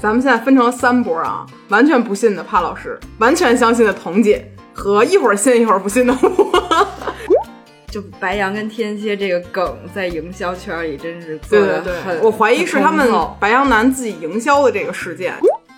[0.00, 6.98] 咱们现在分成了三波啊，完全不信的帕老师，完全相信的彤姐和一会儿信一会儿不信的我。
[7.90, 15.34] 就白羊跟天蝎这个梗在营销圈里真是对对对，我怀疑是他们白羊男自己营销的这个事件。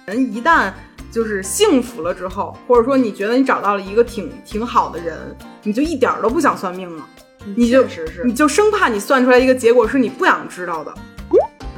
[0.07, 0.71] 人一旦
[1.11, 5.17] 就是幸福了之后，或者说你觉得你找到了一个挺挺好的人，
[5.63, 7.07] 你就一点都不想算命了，
[7.57, 7.85] 你就
[8.25, 10.93] 你就生怕你算出来一个结果是你不想知道的。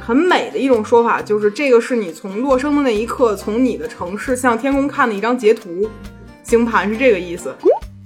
[0.05, 5.89] 很美的一种说法就是，这个是你从落生的那一刻，从你的城市向天空看的一张截图。
[6.43, 7.55] 星盘是这个意思。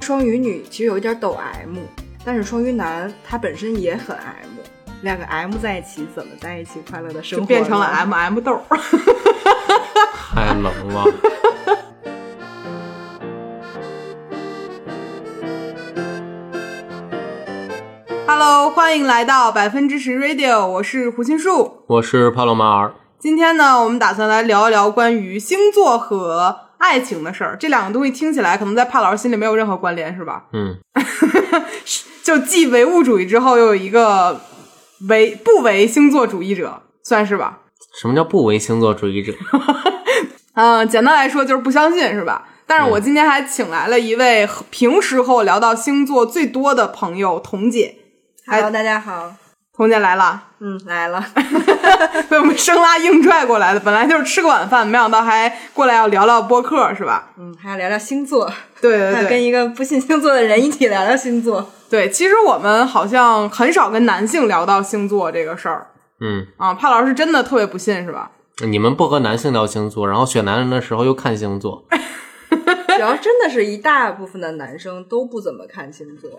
[0.02, 1.78] 双鱼女其实有一点抖 M。
[2.24, 4.50] 但是双鱼男他本身也很 M，
[5.02, 7.42] 两个 M 在一起怎么在一起快乐的生活？
[7.42, 8.62] 就变成了 M M 豆，
[10.36, 11.06] 太冷了。
[18.40, 22.94] Hello，欢迎来到百分之十 Radio，我是胡心树，我是帕洛马尔。
[23.18, 27.58] 今天呢，我们打算来聊一聊关于星座和爱情的事儿。
[27.60, 30.44] 这两个东西听起来可能在帕老师心里没有任何关联，是吧？
[30.54, 30.78] 嗯。
[32.24, 34.40] 就既唯物主义之后，又有一个
[35.10, 37.62] 唯不唯星座主义者，算是吧？
[38.00, 39.34] 什么叫不唯星座主义者？
[40.54, 42.48] 嗯， 简单来说就是不相信，是吧？
[42.68, 47.96] 但是我今天还请来了一位平时和我聊到星座最多的朋友，童姐。
[48.50, 49.36] Hello，大家好。
[49.76, 51.22] 童姐来了，嗯，来了，
[52.30, 53.80] 被我们生拉硬拽过来的。
[53.82, 57.34] 本来就是吃个晚饭，没想到还过来要聊聊播客，是吧？
[57.38, 61.70] 嗯，还要聊聊星座，对对对，跟一个不信星座的人一起聊聊星座。
[61.90, 65.88] 对，其实我们好像很少跟男性聊到星座这个事儿。
[66.22, 68.32] 嗯，啊，帕老师真的特别不信，是吧？
[68.66, 71.84] 你们不和男性聊星座，然后选男人的时候又看星座，
[72.50, 76.32] 主要真的是一大部分的男生都不怎么看星座。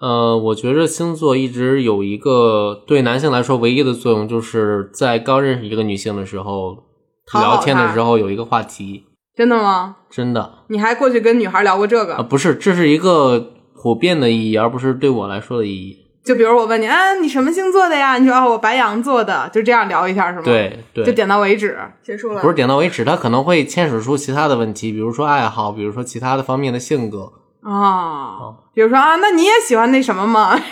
[0.00, 6.76] 呃，我觉着星座一直有一个对男性来说唯一的作用，就是在刚认识一个女性的时候，
[7.32, 9.04] 聊天的时候有一个话题。
[9.34, 9.96] 真的吗？
[10.10, 10.58] 真的。
[10.68, 12.16] 你还过去跟女孩聊过这个？
[12.16, 15.96] 啊，不是，这是一个普遍的意义，而不是对我来说的意义。
[16.24, 18.18] 就比如我问你，啊，你什么星座的呀？
[18.18, 20.42] 你说啊，我白羊座的，就这样聊一下是吗？
[20.44, 22.40] 对对，就点到为止，结束了。
[22.40, 27.32] 不是点到为止，他可能会牵扯出其他的问题，比如说爱好，比如说其他的方面的性格。
[27.64, 30.58] 啊，比如说啊，那你也喜欢那什么吗？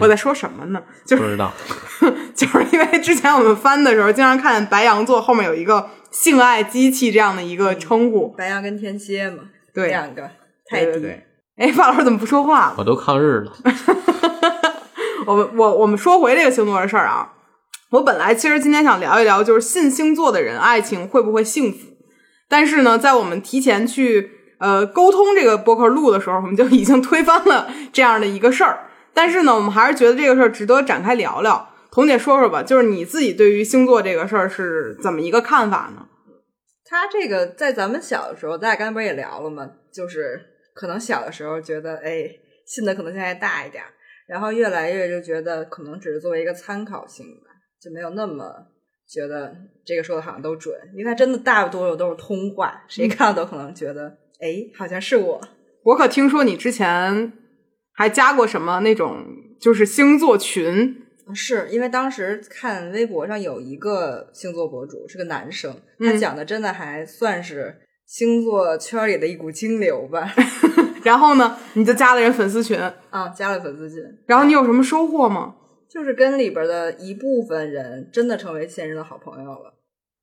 [0.00, 0.80] 我在说什么呢？
[1.04, 1.52] 就是不知道，
[2.32, 8.28] 就是因为之前我们翻的时候，经常看白羊座后面有一个“性爱机器”这样的一个称呼。
[8.28, 9.42] 白羊跟天蝎嘛，
[9.74, 10.30] 对，两个
[10.70, 11.10] 太低。
[11.56, 12.74] 哎，范老师怎么不说话了？
[12.78, 13.52] 我都抗日了。
[15.26, 17.32] 我们我我们说回这个星座的事儿啊，
[17.90, 21.78] 我本来其实今天想聊一聊，就是信星座的人爱情会不会幸福？
[22.48, 24.37] 但是呢，在我们提前去。
[24.58, 28.86] 呃，沟通这个播客录的时候，我们就已经推翻了这样的一个事儿。
[29.14, 31.68] 但是呢，我们还是觉得这个事儿值得展开聊聊。
[31.90, 36.06] 童姐说说吧，就是你自己对于星座这个事儿是怎么一个看法呢？
[36.84, 39.68] 他这个在咱们小的时候，咱俩刚才不是也聊了吗？
[39.92, 40.40] 就是
[40.74, 42.30] 可能小的时候觉得，哎，
[42.66, 43.82] 信的可能性还大一点，
[44.28, 48.54] 然后越来越就觉得可能只是作为一个参考性吧，就没有那么
[49.08, 49.54] 觉得
[49.84, 54.16] 这个说的好像都准，因为它真的大多数都是通话，谁看都可能觉得。
[54.40, 55.40] 哎，好像是我。
[55.84, 57.32] 我可听说你之前
[57.92, 59.24] 还加过什么那种
[59.60, 61.02] 就是星座群？
[61.34, 70.32] 是因为当时看微博上有一个星座博主是个男生，他讲的真的还算是星座圈里的一股清流吧。
[71.04, 72.78] 然后呢，你就加了人粉丝群
[73.10, 74.02] 啊，加了粉丝群。
[74.26, 75.54] 然后你有什么收获吗？
[75.88, 79.74] 就是跟里边的一部分人真的成为现任的好朋友了。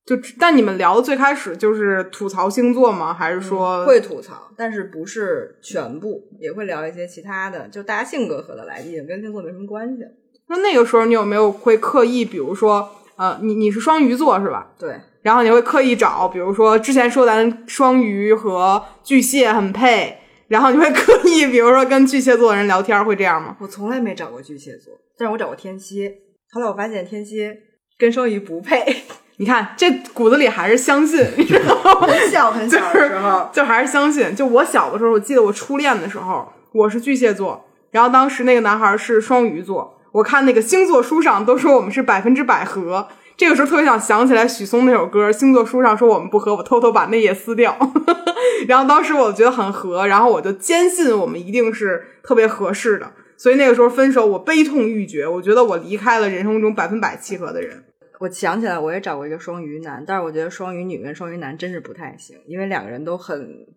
[0.05, 3.11] 就但你们聊的最开始就是吐槽星座吗？
[3.11, 10.03] 还是说会吐槽，但是不是全部，也会聊一些其他的，就大家性格合得来，已经跟星座没什么关系。
[10.47, 14.73] 那那个时候你有没有会刻意，比如说呃，你你是双鱼座是吧？
[14.77, 14.95] 对。
[15.23, 20.15] 然后你会刻意找，比如说之前说咱双鱼和巨蟹很配，
[20.49, 23.57] 然后你会刻意，比如说跟巨蟹座的人聊天，会这样吗？
[23.59, 26.15] 我从来没找过巨蟹座，但是我找过天蝎。
[26.51, 27.57] 后来我发现天蝎
[27.97, 29.01] 跟双鱼不配。
[29.37, 32.07] 你看，这骨子里还是相信，你知道吗？
[32.07, 34.33] 很小很小的时候，就还是相信。
[34.35, 39.99] 就我小的时候，我记得我初恋的时候，我是巨蟹座，然后当时那个男孩是双鱼座。
[40.13, 47.77] 我看那个星座书上都说我们是百分之百合，这个时候特别想想起来许嵩那首歌，星座书上说我们不合，我偷偷把那页撕掉。
[48.69, 53.11] 然后当时我觉得很合，然后我就坚信我们一定是特别合适的。
[53.35, 57.83] 所以那个时候分手，我悲痛欲绝，我觉得我离开了人生中百分百契合的人。
[58.19, 63.67] 我想起来，我也找过一个双鱼男，但是我觉得双鱼女跟双鱼男真是不太行，因为两个人都很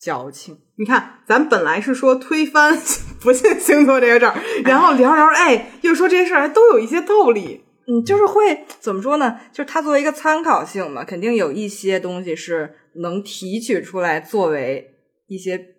[0.00, 0.56] 矫情。
[0.76, 2.76] 你看，咱本来是说推翻
[3.20, 4.34] 不信星座这个事儿，
[4.64, 7.62] 然后聊聊，哎，又说这些事儿还都有一些道理。
[7.88, 9.38] 嗯，就是会怎么说呢？
[9.52, 14.90] 就是它作为一个参考性嘛，肯定有一些东西是能提取出来作为
[15.28, 15.76] 一些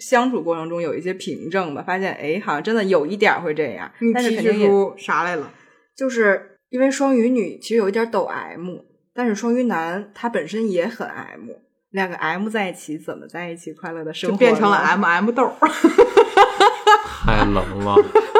[0.00, 1.82] 相处过程中有一些凭证吧。
[1.82, 5.52] 发现哎，好像真的有一点儿会这样，你但是肯定也提取出啥来了？
[5.96, 8.78] 就是因为双鱼女其实有一点抖 M，
[9.14, 11.50] 但是双鱼男他本身也很 M，
[11.90, 14.32] 两个 M 在一起怎么在一起快乐的生活？
[14.32, 15.52] 就变成了 M M 豆儿。
[17.26, 17.94] 太冷了。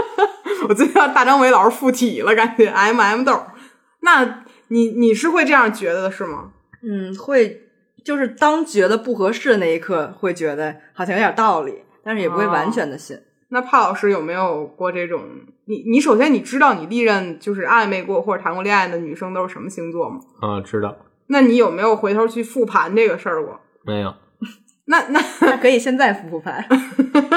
[0.67, 3.52] 我最近让大张伟老师附体了，感觉 M M 豆儿。
[4.00, 6.52] 那你你是会这样觉得的是吗？
[6.82, 7.69] 嗯，会
[8.02, 13.20] 就是当觉得不合适的那一刻，会觉得好像有点道理，但是也不会完全的信。
[13.52, 15.20] 那帕老师有没有过这种？
[15.66, 20.20] 你你首先你知道你历任就是暧昧过或者谈过恋爱的女生都是什么星座吗？
[20.40, 20.96] 啊，知道
[21.26, 23.60] 那你有没有回头去复盘这个事儿过？
[23.84, 24.14] 没有？
[24.87, 26.66] 那那那可以现在复复盘。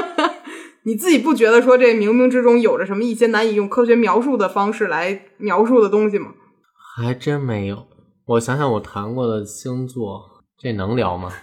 [0.84, 6.28] 你自己不觉得说这冥冥之中有着什么一些难以用科学描述的方式来描述的东西吗？
[6.96, 7.88] 还真没有。
[8.26, 10.22] 我想想，我谈过的星座，
[10.58, 11.34] 这能聊吗？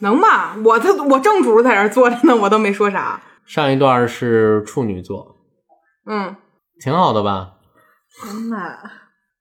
[0.00, 0.56] 能吧？
[0.64, 3.20] 我他我正主在这儿坐着呢，我都没说啥。
[3.46, 5.36] 上一段是处女座，
[6.06, 6.36] 嗯，
[6.80, 7.54] 挺好的吧？
[8.22, 8.78] 天呐，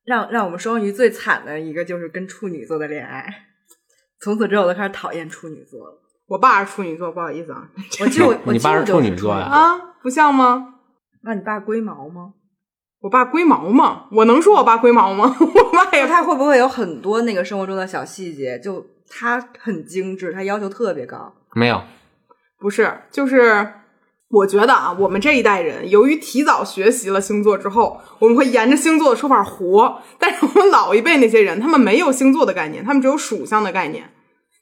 [0.03, 3.47] 让让我们双鱼最惨的一个就是跟处女座的恋爱，
[4.19, 6.01] 从此之后我就开始讨厌处女座了。
[6.27, 7.69] 我爸是处女座，不好意思啊。
[8.01, 10.75] 我舅，我 你爸是处女座呀啊，不像吗？
[11.23, 12.33] 那你爸龟毛吗？
[13.01, 14.07] 我爸龟毛吗？
[14.11, 15.35] 我能说我爸龟毛吗？
[15.39, 18.57] 我爸也他会不会有很多那个生活中的小细节？
[18.59, 21.33] 就他很精致，他要求特别高。
[21.53, 21.83] 没有，
[22.57, 23.73] 不是，就是
[24.31, 29.99] 我觉得啊，我们这一代人由于提早学习了星座之后，我们会沿着星座的说法活。
[30.17, 34.09] 但是我们老一辈那些人，他们没有星座的概念，他们只有属相的概念。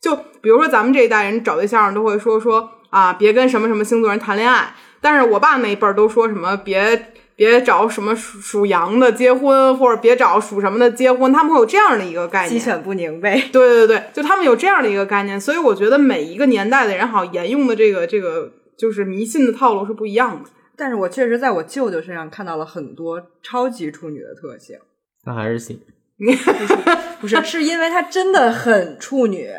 [0.01, 4.73] 就比如说咱们这一代人找对象都会说说啊，别跟什么什么星座人谈恋爱。
[5.01, 12.51] 但是我爸那一辈儿都说什么别别找什么属属羊的结婚，或者别找属什么的结婚，他们会有这样的一个概念。
[12.51, 13.49] 鸡犬不宁呗。
[13.51, 20.49] 对对对，就他们有这样的一个概念，所以我觉得每一个年代的人好像沿用的这个这个就是迷信的套路是不一样的。
[20.77, 24.79] 但是我确实在我舅舅身上看到了很多超级处女的特性，
[25.23, 25.79] 他还是信。
[27.19, 29.49] 不是， 是因为他真的很处女。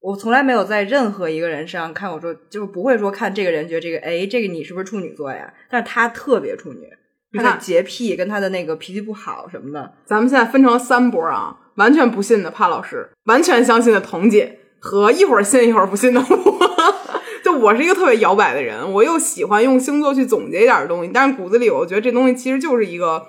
[0.00, 5.52] 我从来没有在任何一个人身上看我说，就是不会说看这个人觉得这个，哎，这个你是不是处女座呀？
[5.68, 6.88] 但是他特别处女，
[7.32, 17.17] 他的洁癖跟他的那个脾气不好什么的，咱们现在分成了三波啊，完全不信的帕老师，完全相信的彤姐和一会儿信一会儿不信的我。
[17.58, 23.26] 就我是一个特别摇摆的人，我又喜欢用星座去总结一点东西，但是骨子里我觉得这东西其实就是一个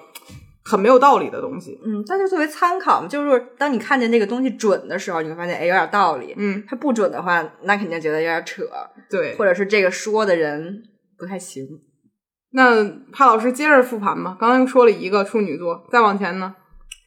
[0.64, 1.80] 很没有道理的东西。
[1.84, 6.34] 嗯，但就作为参考嘛，就是当你看见那个东西准的时候，你会发现，哎，有点道理。
[6.38, 8.64] 嗯，它不准的话，那肯定觉得有点扯，
[9.10, 9.36] 对。
[9.36, 10.84] 或者是这个说的人
[11.18, 11.66] 不太行。
[12.52, 16.56] 那帕老师接着复盘吧，刚才说了一个处女座，再往前呢？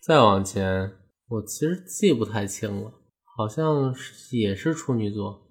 [0.07, 0.93] 再往前，
[1.29, 2.93] 我其实记不太清了，
[3.37, 5.42] 好像是也是处女座，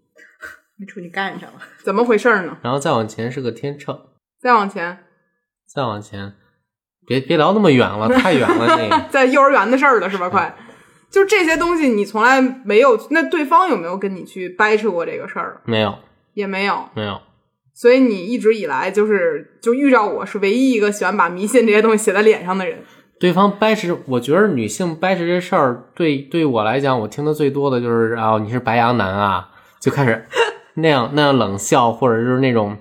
[0.81, 2.57] 没出去干上了，怎么回事呢？
[2.63, 3.95] 然后再往前是个天秤，
[4.41, 4.97] 再往前，
[5.71, 6.33] 再往前，
[7.05, 9.05] 别别聊那么远了，太远了那个。
[9.11, 10.27] 在幼儿园的事儿了是吧？
[10.27, 10.57] 快，
[11.11, 15.61] 就这些东西你从来没有，那对方有没有跟你去掰扯过这个事儿？
[15.65, 15.99] 没有，
[16.33, 17.21] 也没有，没有，
[17.75, 22.79] 所以你一直以来就是就遇着我是唯一一个喜欢把迷信这些东西写在脸上的人。
[23.19, 29.47] 对方掰扯，我觉得女性掰扯这事儿，对对我来讲，我听的最多的就是啊，你是白羊男啊，
[29.79, 30.25] 就开始
[30.75, 32.77] 那样那样冷笑，或者就是那种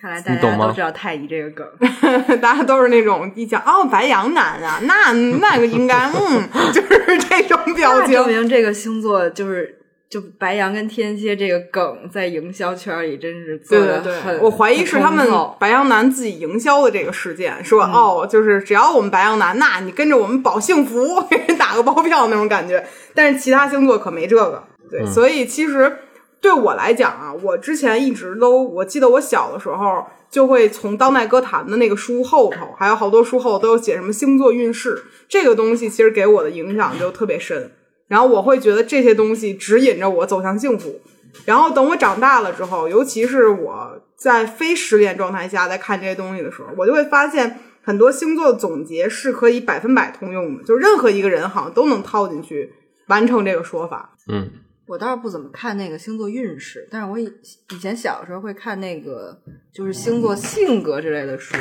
[0.00, 1.66] 看来大家都知道太乙这个梗。
[2.40, 8.28] 大家都是那种一讲哦，白羊男啊，那那个应该嗯， 就是这种表情那证。
[8.28, 9.76] 明这个星座就是
[10.10, 15.26] 就白羊跟天蝎这个梗在营销圈里真是做对对对，的很，我怀疑是他们
[15.58, 22.84] 白羊男自己营销的这个事件，说、哦，就是只要我们白羊男，那你跟着我们保幸福， 给人打个包票那种感觉。
[23.14, 25.98] 但是其他星座可没这个，对，嗯所以其实
[26.40, 37.72] 对我来讲啊，我之前一直都，我记得我小的时候就会从当代歌坛的那个书后头，还有好多书后都有写什么星座运势这个东西，其实给我的影响就特别深。
[38.06, 41.00] 然后我会觉得这些东西指引着我走向幸福。
[41.44, 52.72] 然后等我长大了之后，尤其是我在非失恋状态下在看这些东西的时候，我就会发现很多星座总结是可以百分百通用的，就任何一个人好像都能套进去
[53.08, 54.14] 完成这个说法。
[54.26, 54.50] 嗯，
[54.88, 57.30] 我倒是不怎么看那个星座运势，但是我以
[57.70, 59.38] 以前小的时候会看那个
[59.72, 61.54] 就是星座性格之类的书，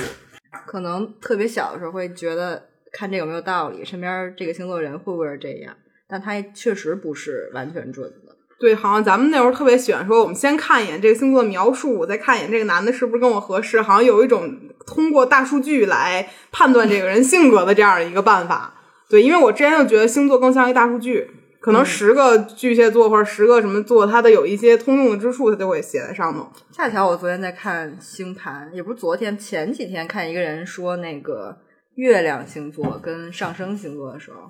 [0.65, 5.75] 可能特别小的时候会觉得看这个有没有道理，身边这个星座人会不会是这样，
[6.07, 8.35] 但它确实不是完全准的。
[8.59, 14.57] 对，好像咱们那会儿特别喜欢说，我们先看一眼这个星座描述，我再看一眼这个男的是不是跟我合适，好像有一种
[14.87, 18.73] 通过大数据来判断这个人性格的这样的一个办法。
[19.09, 21.29] 对，因为我之前就觉得星座更像一大数据，
[21.67, 26.49] 可能十个巨蟹座或者十个什么座，它的有一些通用的之处，它就会写在上头。
[26.71, 31.57] 恰巧我昨天在看星盘，也不是昨天，前几天看一个人说那个
[31.95, 34.49] 月亮星座跟上升星座的时候，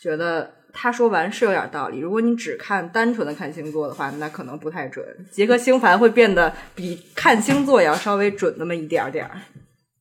[0.00, 1.98] 觉得他说完是有点道理。
[1.98, 5.04] 如果你只看单纯的看星座的话，那可能不太准。
[5.32, 9.32] 结合星盘会变得比看星座也要稍微准那么一点点儿。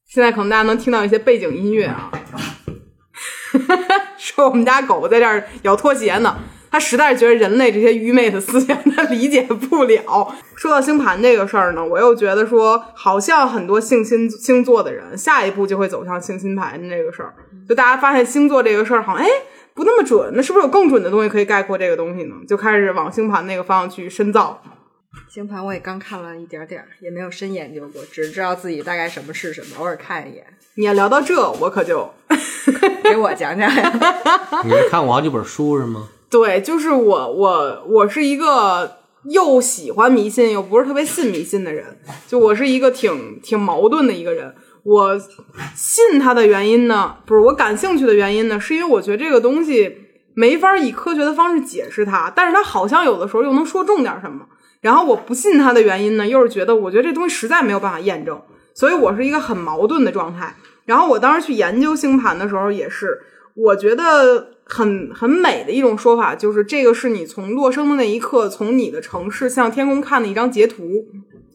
[0.06, 2.12] 现在可能大家能听到一些背景音乐啊，
[4.18, 6.38] 说我们家狗在这儿咬拖鞋呢。
[6.74, 10.34] 它实在是觉得人类这些愚昧的思想它理解不了。
[10.56, 17.34] 说到星盘这个事儿呢，我又觉得说，好像很多性星星座的人，下一步就会走向性星盘这个事儿。
[17.68, 19.30] 就大家发现星座这个事儿好像哎
[19.74, 22.36] 不那么准，那是不是有更准的东西可以概括这个东西呢？
[22.48, 24.62] 就开始往星盘那个方向去深造。
[25.30, 30.46] 星盘我也刚看了一点点儿，也没有深研究过，只知道自己大概什么是什么，偶尔看一眼。
[30.76, 32.10] 你要聊到这，我可就
[33.04, 33.92] 给我讲讲呀。
[34.64, 36.08] 你是看过好几本书是吗？
[36.32, 44.56] 对，就是我我我是一个又喜欢迷信又不是特别信迷信的人，就我是一个挺挺矛盾的一个人。
[44.84, 45.20] 我
[45.76, 49.98] 信他的原因呢，不是我感兴趣的原因呢，是因为我觉得这个东西
[50.34, 54.46] 没法以科学的方式解释它，但是它好像有的时候又能说中点什么。
[54.82, 58.42] 然后我不信它的原因呢，又是觉得我觉得这东西实在没有办法验证，
[58.74, 60.56] 所以我是一个很矛盾的状态。
[60.86, 63.22] 然后我当时去研究星盘的时候，也是
[63.54, 71.06] 我觉得很很美的一种说法，就是这个是你从落生的那一刻，从你的城市向天空看的一张截图，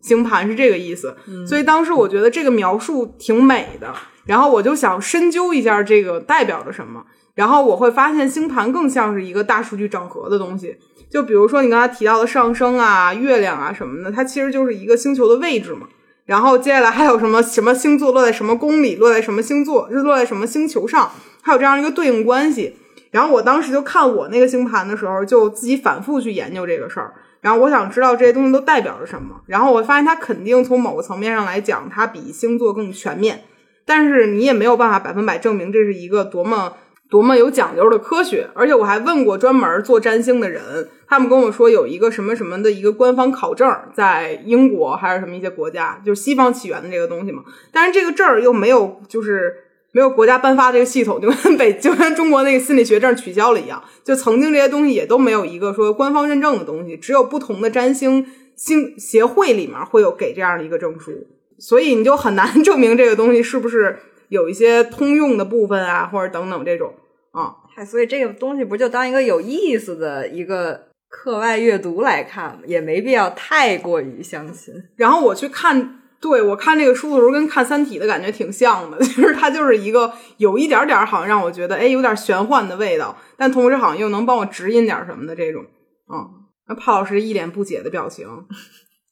[0.01, 1.17] 星盘是这个意思。
[1.47, 3.93] 所以当时我觉得这个描述挺美的，
[4.25, 7.05] 然后我就想深究一下这个代表着什么。
[7.35, 10.77] 然后我会发现星盘更像是一个大数据整合的东西。
[11.09, 15.87] 就比如说你刚才提到的上升啊、月亮啊什么的，它其实就是一个星球的位置嘛。
[16.25, 21.11] 然后接下来还有什么什么星座落在什么宫里，落在什么星座，就落在什么星球上，
[21.41, 22.77] 还有这样一个对应关系。
[23.13, 27.15] 然后我当时就看我那个星盘的时候，就自己反复去研究这个事儿。
[27.41, 29.41] 然后我想知道这些东西都代表着什么。
[29.47, 33.45] 然后我发现它肯定从某个层面上来讲，它比星座更全面。
[33.85, 36.73] 但是你也没有办法百分百证明这是一个多么
[37.09, 38.49] 多么有讲究的科学。
[38.55, 47.43] 而且我还问过专门做占星的人，他们跟我说有一个什么什么的一个官方考证，在英国还是什么一些国家，就是西方起源的这个东西嘛。
[47.73, 49.55] 但是这个证儿又没有，就是
[49.93, 53.83] 没有国家颁发这个系统，就跟北就跟中国那个心理学证取消了一样。
[54.05, 61.27] 就曾经这些东西也都没有一个说官方认证的东西，只有不同的占星星协会里面会有给这样的一个证书，
[61.59, 66.93] 所以你就很难 证明这个东西是不是有一些通用的部分啊，或者等等这种
[67.33, 67.55] 啊。
[67.75, 72.61] 嗨，所以这个东西不就当一个有意思的一个课外阅读来看吗？
[72.67, 74.75] 也没必要太过于相信。
[74.97, 85.63] 然后我去看，对我看这个书的时候，跟看《三体》的感觉挺像的， 就是它就是一个有一点点好像让我觉得，哎，有点玄幻的味道，但同时好像又能帮我指引点什么的这种。
[86.11, 86.31] 嗯，
[86.69, 88.27] 那帕老师一脸不解的表情，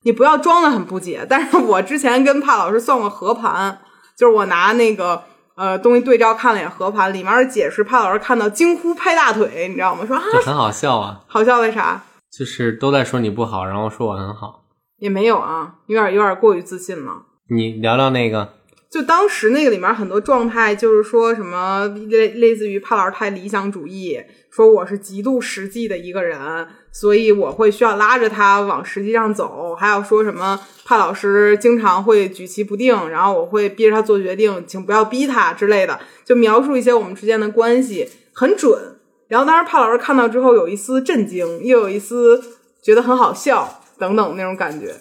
[0.04, 1.26] 你不要装的很不解。
[1.28, 3.80] 但是我之前跟帕老师算过合盘，
[4.16, 5.22] 就是我拿那个
[5.56, 10.04] 呃东西对照看了一眼合盘，里面的解释，帕老师看到惊呼拍大腿，你知道吗？
[10.06, 12.02] 说啊，这很好笑啊，好笑为啥？
[12.36, 14.64] 就是都在说你不好，然后说我很好。
[14.98, 17.12] 也没有啊，有点有点过于自信了。
[17.50, 18.54] 你聊聊那个，
[18.90, 24.18] 就当时那个里面很多状态，就是说什么类类似于帕老师太理想主义，
[24.50, 29.74] 说我是极度实际的一个人，所以我会需要拉着他往实际上走。
[29.74, 38.96] 还有说什么怕老师经常会举棋不定，然后我会逼着他做决定，请不要逼他之类的，就描述一些我们之间的关系很准。
[39.26, 42.40] 然后当时帕老师看到之后，有一丝震惊，又有一丝
[42.84, 44.94] 觉得很好笑等等那种感觉。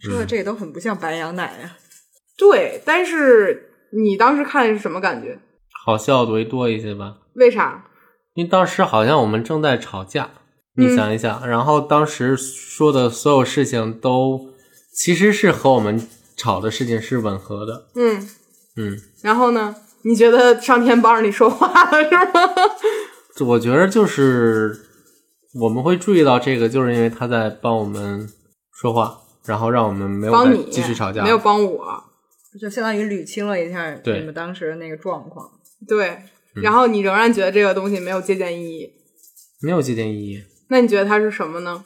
[0.00, 1.76] 说的这都很不像白羊奶啊。
[2.38, 5.38] 对，但是你当时看是什么感觉？
[5.84, 7.16] 好笑为多一些吧。
[7.34, 7.84] 为啥？
[8.34, 10.30] 因为当时好像我们正在吵架，
[10.78, 14.54] 你想一想，然后当时说的所有事情都
[14.94, 16.06] 其实是和我们
[16.36, 17.88] 吵的事情是吻合的。
[17.96, 18.28] 嗯，
[18.76, 19.74] 嗯，然后呢？
[20.02, 22.40] 你觉得上天帮着你说话了是吗？
[23.34, 24.78] 这我觉得就是
[25.60, 28.28] 我们会注意到这个，就是因为他在帮我们
[28.72, 32.04] 说话，然后让我们没有帮你继续吵架，没有帮我。
[32.60, 35.50] 就相当于捋清了一下你们当时的那个状况。
[35.88, 36.10] 对，
[36.54, 38.92] 嗯然后你仍然觉得这个东西没有借鉴意义，
[39.60, 40.42] 没有借鉴意义。
[40.68, 41.84] 那你觉得它是什么呢？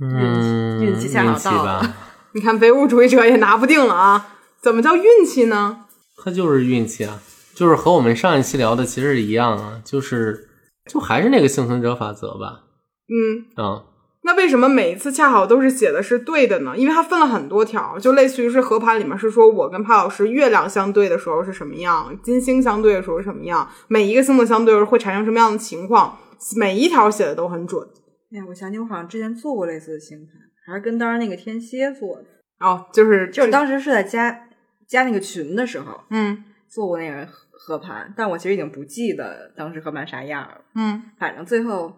[0.00, 1.94] 嗯，运气恰好运气到了吧，
[2.32, 4.36] 你看唯物主义者也拿不定了啊！
[4.60, 5.84] 怎么叫运气呢？
[6.24, 7.20] 它就是运气啊，
[7.54, 10.48] 就是和我们上一期聊的其实是一样啊，就是
[10.90, 12.62] 就还是那个幸存者法则吧。
[13.08, 13.84] 嗯，嗯，
[14.22, 16.74] 那为什么每一次恰好都是写的是对的呢？
[16.76, 26.16] 因为它分了很多条，就类似于是合盘里面是说我跟潘老师月亮相对的时候是什么样，金星相对的时候是什么样，每一个星座相对会产生什么样的情况，
[26.56, 27.86] 每一条写的都很准。
[28.32, 30.34] 哎呀，我想起我好像之前做过类似的星盘，
[30.66, 32.24] 还是跟当时那个天蝎做的，
[32.60, 34.48] 哦，就是就是当时是在加
[34.88, 40.62] 加那个群的时候嗯做过那个合合盘，但我其实已经不记得当时合盘啥样了。
[40.74, 41.94] 嗯反正最后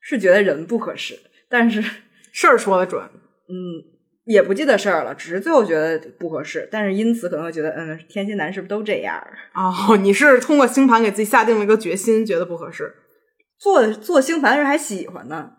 [0.00, 1.18] 是觉得人不合适，
[1.50, 1.82] 但是
[2.32, 3.02] 事儿说的准，
[3.48, 3.92] 嗯
[4.24, 9.22] 也不记得事儿了，只是最后觉得不合适，但是因此可能会觉得嗯天蝎男是不是都这样？
[9.52, 12.94] 哦，你是通过星盘给自己下定了一个决心，觉得不合适。
[13.58, 15.52] 做做星盘时还喜欢呢，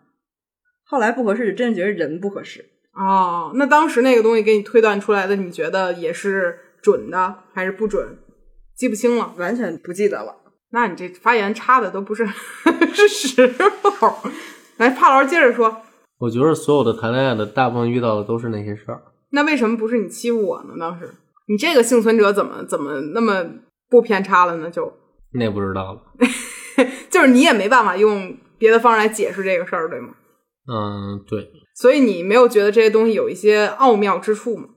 [0.88, 2.64] 后来不合适，就真的觉得人不合适。
[2.94, 8.18] 哦，那当时那个东西给你推断出来的，你觉得也是准的还是不准？
[8.74, 9.34] 记不清了。
[9.36, 10.36] 完全不记得了。
[10.70, 12.26] 那你这发言差的都不是
[12.94, 13.54] 是时
[13.98, 14.16] 候。
[14.76, 15.82] 来，帕老师接着说，
[16.18, 19.02] 我觉得所有的谈恋爱的大部分遇到的都是那些事儿。
[19.30, 20.74] 那为什么不是你欺负我呢？
[20.78, 21.10] 当时
[21.48, 23.44] 你这个幸存者怎么怎么那么
[23.88, 24.70] 不偏差了呢？
[24.70, 24.92] 就
[25.32, 26.00] 那不知道了。
[27.10, 30.14] 就是你也没办法用别的方式来解释这个事儿，对吗？
[30.68, 34.68] 嗯，对，所以你没有觉得这些东西有一些奥妙之处吗？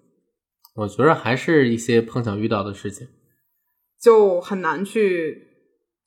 [0.76, 3.08] 我觉得还是一些碰巧遇到的事情。
[4.02, 5.48] 就很难去，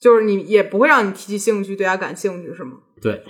[0.01, 2.79] 就是你也不会让你提起兴趣，对他感兴趣，是吗？
[3.03, 3.23] 对，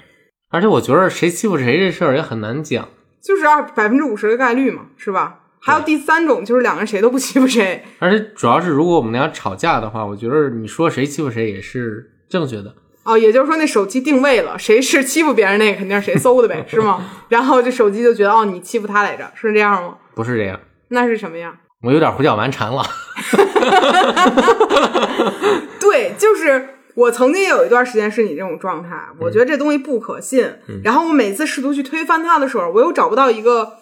[0.50, 2.88] 而且我觉得谁欺负谁这事儿也很难讲。
[3.22, 5.40] 就是二百分之五十的概率嘛，是吧？
[5.60, 7.84] 还有第三种，就是两个人谁都不欺负谁。
[8.00, 12.74] 而且主要是，如果我们俩吵架的话，我觉得你说谁欺负谁也是正确的。
[13.04, 17.04] 哦，也就是说那手机定位了，谁是欺负别人那个，肯定是谁搜的呗，是吗？
[17.28, 19.96] 然后这手机就觉得哦，你欺负他来着，是这样吗？
[20.14, 21.56] 不是这样，那是什么样？
[21.82, 22.82] 我有点胡搅蛮缠了。
[25.80, 30.48] 对，就是我曾经有一段时间是你这种状态，我觉得这东西不可信。
[30.84, 33.78] 然后我每次试图去推翻它的时候，我又找不到一个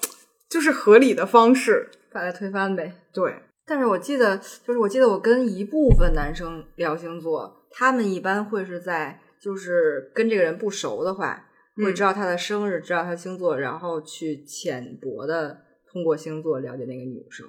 [0.48, 1.90] 就是合理的方式。
[2.12, 2.94] 把它推翻呗。
[3.12, 3.34] 对，
[3.66, 11.46] 但是我记得，就是我记得我跟一部分男生聊星座，他们一般会是在就是跟这个人不熟的话，
[11.76, 17.46] 会嗯知道他的生日，知道他的星座，然后去浅薄的通过星座了解那个女生，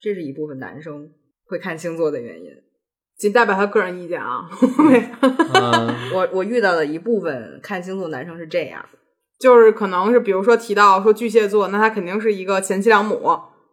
[0.00, 1.10] 这是一部分男生
[1.46, 2.50] 会看星座的原因。
[3.16, 4.48] 仅代表他个人意见啊。
[4.52, 8.84] 嗯，我我遇到的一部分看星座男生是这样，
[9.40, 13.20] 就是可能是比如说提到说巨蟹座，那他肯定是一个贤妻良母，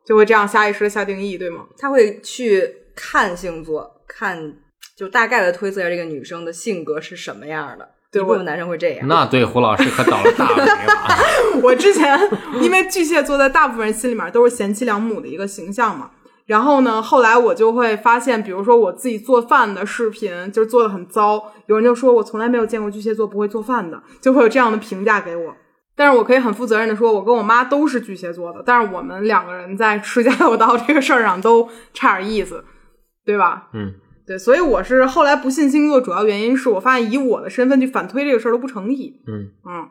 [0.03, 1.67] 就会这样下意识的下定义，对吗？
[1.77, 4.58] 他会去看星座，看
[4.95, 7.89] 就大概的推测一下这个女生的性格是什么样的。
[8.12, 9.08] 对我一部分男生会这样。
[9.08, 11.60] 那对胡老师可倒了大霉了。
[11.62, 12.17] 我之前
[12.62, 16.12] 因为巨蟹座在大部分人心里面都是贤妻良母的一个形象嘛，
[16.45, 25.53] 然后呢，后来我就会发现，比如说我自己做饭的视频，就是做的很糟，有人就说我从来没有见过巨蟹座不会做饭的，就会有这样的评价给我。
[25.97, 32.63] 但是我可以很负责任的说，我跟我妈都是巨蟹座的，但是我们两个人在吃家有道这个事儿上都差点意思，
[33.25, 33.67] 对吧？
[33.73, 33.93] 嗯，
[34.27, 39.21] 对，所以我是后来不信星座，主要原因是我发现以我的身份去反推这个事儿都不成立。
[39.27, 39.89] 嗯嗯，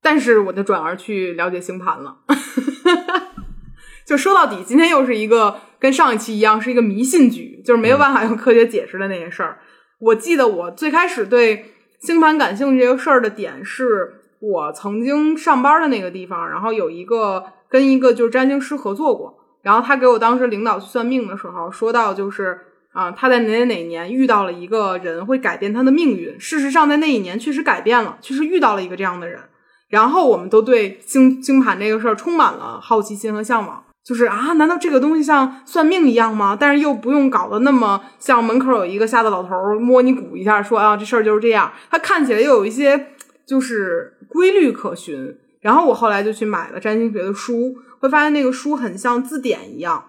[0.00, 2.18] 但是我就转而去了解星盘了。
[4.06, 9.58] 就说到底，今天又是一个跟上一期一样，是一个迷信局，就是没有办法用科学解释的那些事儿。
[10.00, 11.66] 我记得我最开始对
[12.00, 22.58] 星盘感兴趣这个事儿的点是，我曾经上班的那个地方，然后有一个跟一个就是占星师合作过，然后他给我当时领导去算命的时候说到，就是
[22.92, 26.38] 啊、他在哪哪哪年遇到了一个人会改变他的命运。
[26.38, 29.40] 事实上，在那一年确实改变了，确实遇到了一个这样的人。
[29.88, 36.56] 然后我们都对星星盘这个事儿充满了好奇心和向往，就是啊，难道这个东西像算命一样吗？
[36.58, 39.50] 但是又不用搞得那么像门口有一个瞎子老头
[39.80, 41.72] 摸你鼓一下，说啊这事儿就是这样。
[41.90, 43.08] 它看起来又有一些
[43.46, 45.36] 就是规律可循。
[45.60, 50.06] 然后我后来就去买了占星学的书，会发现那个书很像字典一样。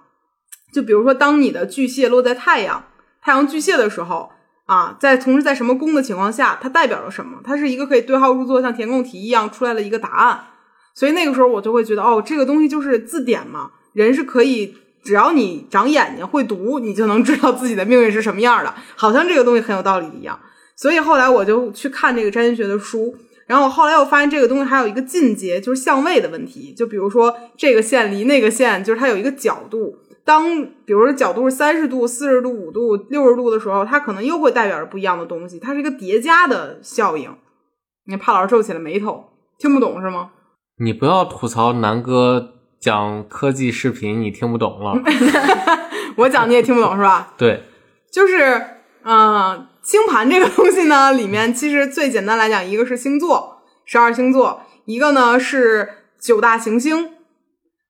[0.73, 2.83] 就比如说，当你的巨蟹落在太阳，
[3.21, 4.31] 太阳巨蟹的时候，
[4.65, 7.37] 啊，在同时在什么宫的情况下，它代表了什么？
[7.43, 10.47] 它是一个可以对号入座，像填空题一样出来的一个答案。
[10.95, 20.39] 所以那个时候我就会觉得，哦，这个东西就是字典嘛，人是可以，只要你长眼睛会读，你就能知道自己的命运是什么样的，好像这个东西很有道理一样。
[20.75, 26.73] 所以后来我就去看这个占星学的书，然后后来我发现这个东西还有一个进阶，就是相位的问题。
[26.73, 29.97] 就比如说这个线离那个线，就是它有一个角度。
[30.25, 37.35] 当比如说角度是三十度、四十度、五度、六十度的时候，它可能又会代表着不一样的东西，它是一个叠加的效应。
[38.05, 40.31] 你看帕老师皱起了眉头，听不懂是吗？
[40.79, 44.93] 你不要吐槽南哥讲科技视频，你听不懂了。
[46.17, 47.33] 我讲你也听不懂是吧？
[47.37, 47.63] 对，
[48.11, 48.61] 就是，
[49.03, 57.11] 嗯、星盘这个东西呢，里面其实最简单来讲，一个是星座，十二星座，一个呢是九大行星，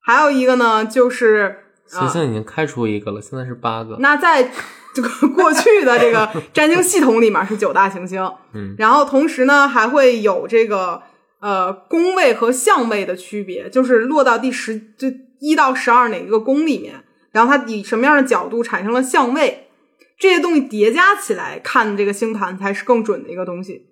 [0.01, 3.97] 还有一个呢就是行星已经开出一个了，现在是八个。
[3.99, 4.51] 那在
[4.93, 8.21] 这个 过去的这个占星系统里面是九大行星，
[8.53, 11.01] 嗯，然后同时呢还会有这个
[11.39, 15.07] 呃宫位和相位的区别，就是落到第十就
[15.39, 19.67] 一到十二哪一个宫里面，然后它以什么样的角度产生了相位，
[20.17, 23.87] 这些东西叠加起来看这个星盘才是更准的一个东西。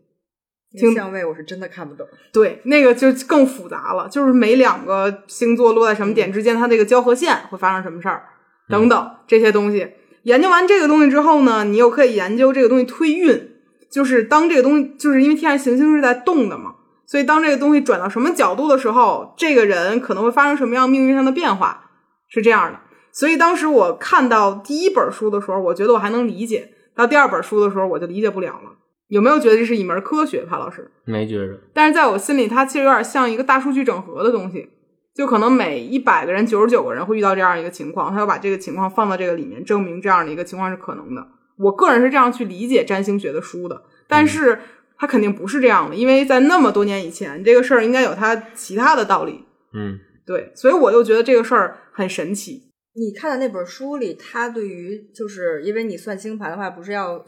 [0.78, 2.08] 听相位我是真的看不懂。
[2.32, 8.24] 对，那个就更复杂了，就是每两个星座落在什么点之间，它那个交合线会发生什么事儿，
[8.70, 9.88] 等等这些东西。
[10.24, 13.52] 研究完这个东西之后呢，你又可以研究这个东西推运，
[13.92, 16.76] 就是当这个东西，就是因为天上行星是在动的嘛，
[17.08, 21.90] 所以当这个东西转到什么角度的时候，这个人可能会发生什么样命运上的变化，
[22.30, 22.80] 是这样的。
[23.12, 28.71] 所以当时我看到第一本书的时候，我觉得我还能理解；到第二本书的时候，我就理解不了了。
[29.12, 30.90] 有没有觉得这是一门科学，潘老师？
[31.04, 31.60] 没觉着。
[31.74, 34.70] 但是在我心里，它其实有点像一个大数据整合的东西，
[35.14, 41.28] 就可能每一百个人九十九个人会遇到这样一个情况，他要把这个情况放到这个里面，证明这样的一个情况是可能的。
[41.58, 44.58] 我个人是这样去理解占星学的书的，但是
[44.98, 49.44] 它肯定不是这样的，因为在那么多年以前，这个事儿应该有它其他的道理。
[49.74, 52.72] 嗯，对，所以我就觉得这个事儿很神奇。
[52.94, 57.24] 你看的那本书里，他对于就是因为你算星盘的话，不是要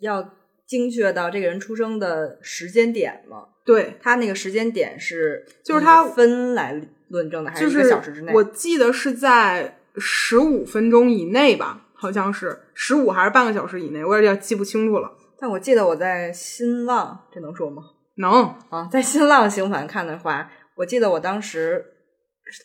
[0.00, 0.22] 要
[0.70, 3.48] 精确到这个人出生的时间点了？
[3.64, 8.32] 对，他那个时间点是就是他分来论证的，还就是一个小时之内？
[8.32, 15.10] 我记得是在十五分钟以内吧，好像是十五还是半个小时以内，我有点记不清楚了。
[15.40, 17.82] 但我记得我在新浪，这能说吗？
[18.14, 21.84] 能，啊，在新浪星盘看的话，我记得我当时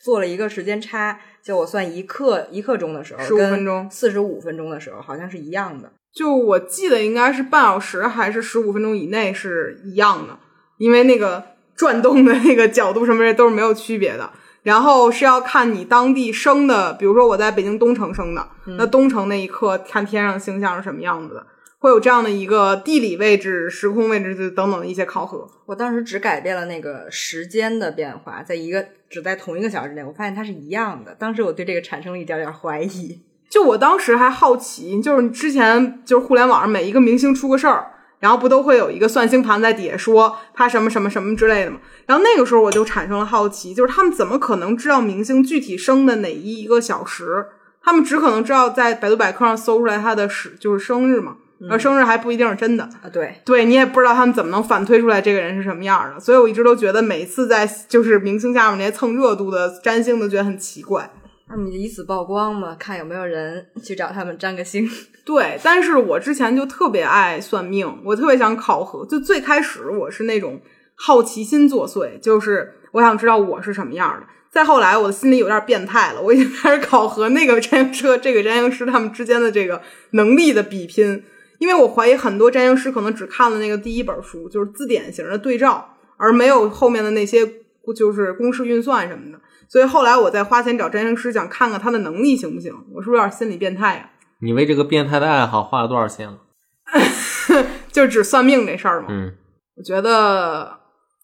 [0.04, 5.91] 做了一个时间差，就我算一刻一刻钟的时候，15分钟四十五分钟的时候，好像是一样的。
[6.15, 10.39] 就我记得应该是半小时还是十五分钟以内是一样的，
[10.78, 11.43] 因为那个
[11.75, 14.32] 转动的那个角度什么的都是没有区别的。
[14.63, 18.47] 然后是要看你当地生的，比如说我在北京东城生的，
[18.80, 21.45] 那东城那一刻看天上星象是什么样子的，
[21.78, 25.47] 会有这样的一个地理位置、时空位置等等的一些考核。
[25.67, 31.13] 我当时只改变了那个时间的变化，在一个只在同一个小时内，我发现它是一样的。
[31.13, 33.21] 当时我对这个产生了一点点怀疑。
[33.49, 41.77] 就我当时还好奇，就是之前就是互联网上每一个明星出个事儿，然后不都会有一个算星盘在底下说他什么什么什么之类的嘛？
[42.05, 47.45] 然后那个时候我就产生了好奇，就是他们怎么可能知道明星具体生的哪一个小时？
[47.81, 51.36] 他们只可能知道在百度百科上搜出来他的时就是生日嘛，
[51.69, 52.84] 而生日还不一定是真的。
[52.84, 61.10] 啊，对，对你也不知道他们怎么能反推出来这个人是什么样的，所以我一直都觉得每次在就是明星下面那些蹭热度的占星都觉得很奇怪。
[61.47, 64.89] 那么以此曝光嘛，看有没有人去找他们占个星。
[65.23, 69.05] 对，但是我之前就特别爱算命，我特别想考核。
[69.05, 70.60] 就最开始我是那种
[70.95, 74.27] 好奇心作祟，就是我想知道我是什么样的。
[74.51, 79.81] 再后来，我的心里有点变态了，我已经开始考核那个占星师这个占星师他们之间的这个
[80.12, 81.23] 能力的比拼，
[81.60, 87.45] 因为我怀疑很多占星师可能只看了那个第一本书，就是字典型的对照，而没有后面的那些
[87.93, 89.39] 就是公式运算什么的。
[89.67, 92.71] 所以后来我再花钱找占星师，想看看他的能力行不行。
[92.93, 94.10] 我是不是有点心理变态呀、
[94.41, 96.39] 你为这个变态的爱好花了多少钱了？
[97.91, 99.34] 就只算命这事儿嘛，嗯，
[99.78, 100.80] 我觉得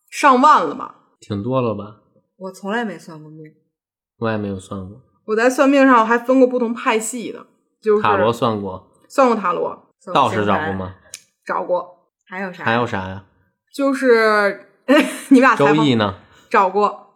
[0.10, 0.95] 上万了吧。
[1.19, 1.97] 挺多了吧？
[2.38, 3.43] 我从来没算过命，
[4.17, 7.45] 我也没有算过，我在算命上还分过不同派系的，
[7.82, 10.43] 就是塔罗算过，算过塔罗，道士？
[10.45, 10.95] 找过吗？
[11.45, 11.88] 找过，
[12.28, 12.63] 还有啥？
[12.63, 13.26] 还有啥呀？
[13.76, 14.67] 就是
[15.30, 16.15] 你们俩周易呢？
[16.51, 17.07] 找过，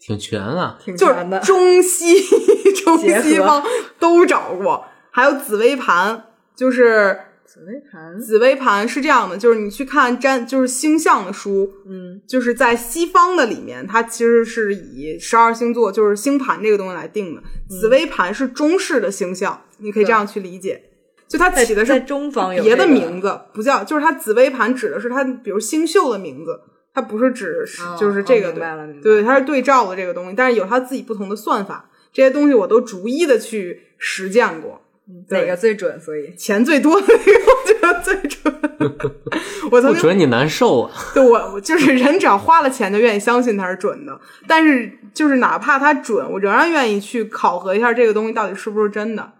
[0.00, 0.76] 挺全啊。
[0.84, 1.38] 挺就是全的。
[1.40, 2.20] 中西
[2.82, 3.62] 中西方
[4.00, 6.24] 都找过，还有紫微盘，
[6.56, 17.42] 就是紫微盘，紫微盘是这样的，就是你去看占就是星象的书，嗯，就是在西方的里面，它其实是以十二星座就是星盘这个东西来定的。
[17.68, 20.84] 紫微盘是中式的星象，你可以这样去理解。
[21.28, 26.58] 就它起的是中方有别的这个名字，不叫就是它紫微盘指的是它，比如星宿的名字，
[26.92, 27.66] 它不是指
[27.98, 34.80] 就是这个对对，它是对照的这个东西，但是有它自己不同的算法，这些东西我都逐一的去实践过。
[35.30, 36.00] 哪个最准？
[36.00, 38.54] 所以钱最多的那个，我觉得最准。
[39.72, 40.92] 我曾经不准你难受啊！
[41.12, 44.20] 对我，我就是人，只要花了钱就愿意相信它是准的。
[44.46, 49.32] 但是，就是哪怕它准，我仍然愿意去考核一下这个东西到底是不是真的。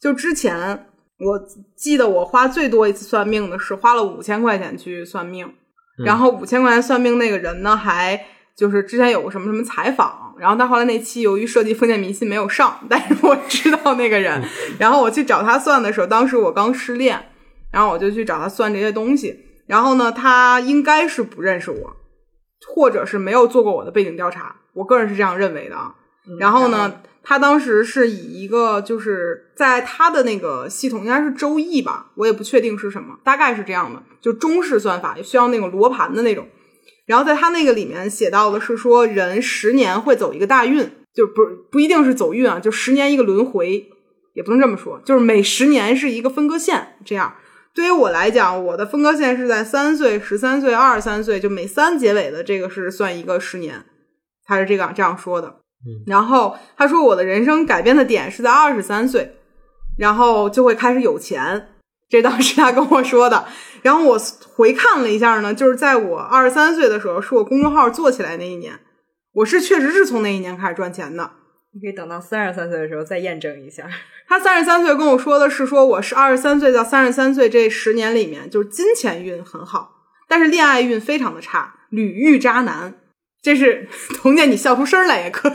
[0.00, 0.86] 就之前，
[1.18, 1.38] 我
[1.76, 5.52] 记得我花最多一次算命的是花了五千块钱去算命，
[5.98, 8.26] 然后五千块钱算命那个人呢，还
[8.56, 14.42] 就是之前有过什么什么采访，然后他后来那期由于涉及封建迷信没有上，但是我知道那个人，
[14.78, 17.30] 然后我去找他算的时候，当时我刚失恋，
[17.70, 21.96] 然后我就去找他算这些东西，然后呢，他应该是不认识我，
[22.74, 25.94] 或者是没有做过我的背景调查，我个人是这样认为的啊。
[26.26, 36.48] 嗯然后呢，他当时是以一个就是在他的那个系统应该是周易吧，我也不确定是什么，大概是这样的，就中式算法，需要那种罗盘的那种。
[37.06, 43.88] 然后在他那个里面写到的是说，人十年会走一个大运，就不不一定是走运啊，就十年一个轮回，
[44.34, 47.34] 也不能这么说，就是每十年是一个分割线这样。
[47.74, 53.84] 对于我来讲，我的分割线是在三岁、十三岁、二十三岁，就每三结尾的这个是算一个十年，
[54.44, 55.61] 他是这个这样说的。
[56.06, 59.36] 然后他说我的人生改变的点是在二十三岁，
[59.98, 61.68] 然后就会开始有钱，
[62.08, 63.46] 这当时他跟我说的。
[63.82, 64.18] 然后我
[64.54, 68.78] 回看了一下呢，就是在我二十三岁的时候，是我公众号做起来那一年，
[69.32, 71.30] 我是确实是从那一年开始赚钱的。
[71.74, 73.88] 你可以等到三十三岁的时候再验证一下。
[74.28, 79.90] 他三十三岁跟我说的是说我是二十三岁到三十三岁这十年里面，就是金钱运很好，
[80.28, 82.94] 但是恋爱运非常的差，屡遇渣男。
[83.42, 83.88] 这是
[84.22, 85.54] 童姐，你笑出声来也可以，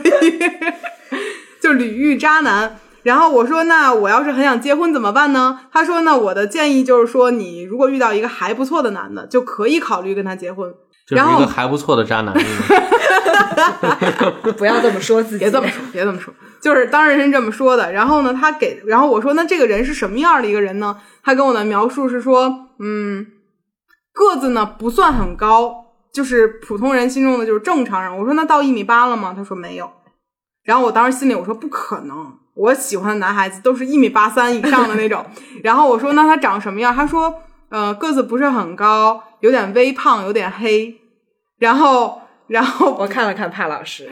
[1.60, 2.78] 就屡遇渣男。
[3.04, 5.60] 然后我说，那我要是很想结婚怎么办呢？
[5.72, 10.70] 他说，那我的建议就是说，你如果遇到一个还不错的男的，就可以考虑跟他结婚。
[11.06, 12.34] 就是然后一个还不错的渣男。
[14.58, 17.90] 不要这么说自己，别这么说，别这么说，就是当事人是这么说的。
[17.92, 20.98] 然后呢，他给，然后我说，那这个人是什么样的一个人呢？
[21.22, 23.26] 他跟我的描述是说，嗯，
[24.12, 25.87] 个子呢不算很高，
[26.18, 28.18] 就是普通人心中的就是正常人。
[28.18, 29.32] 我说那到一米八了吗？
[29.36, 29.88] 他说没有。
[30.64, 35.24] 然后我当时心里我说不可能，我喜欢的男孩子都是一米八三以上的那种。
[35.62, 36.92] 然后我说那他长什么样？
[36.92, 37.32] 他说
[37.68, 40.92] 呃个子不是很高，有点微胖，有点黑。
[41.60, 44.08] 然后然后我看了看帕老师，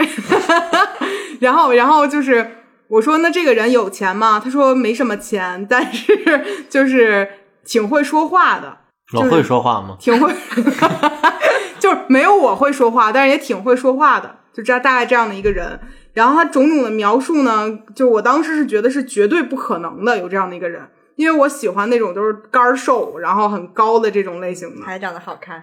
[1.41, 4.41] 然后，然后就是我说，那这个人有钱吗？
[4.43, 7.29] 他说没什么钱，但是就是
[7.65, 8.79] 挺会说话的，
[9.13, 9.97] 我会说话吗？
[9.99, 10.33] 挺会，
[11.87, 15.79] 就是没有我会说话，但是也挺会说话的，就这大概这样的一个人。
[16.15, 24.85] 然后他种种的描述呢，就我当时是觉得是绝对不可能的有这样的一个人，因为我喜欢那种都是干儿瘦，然后很高的这种类型的。
[24.85, 25.63] 还长得好看，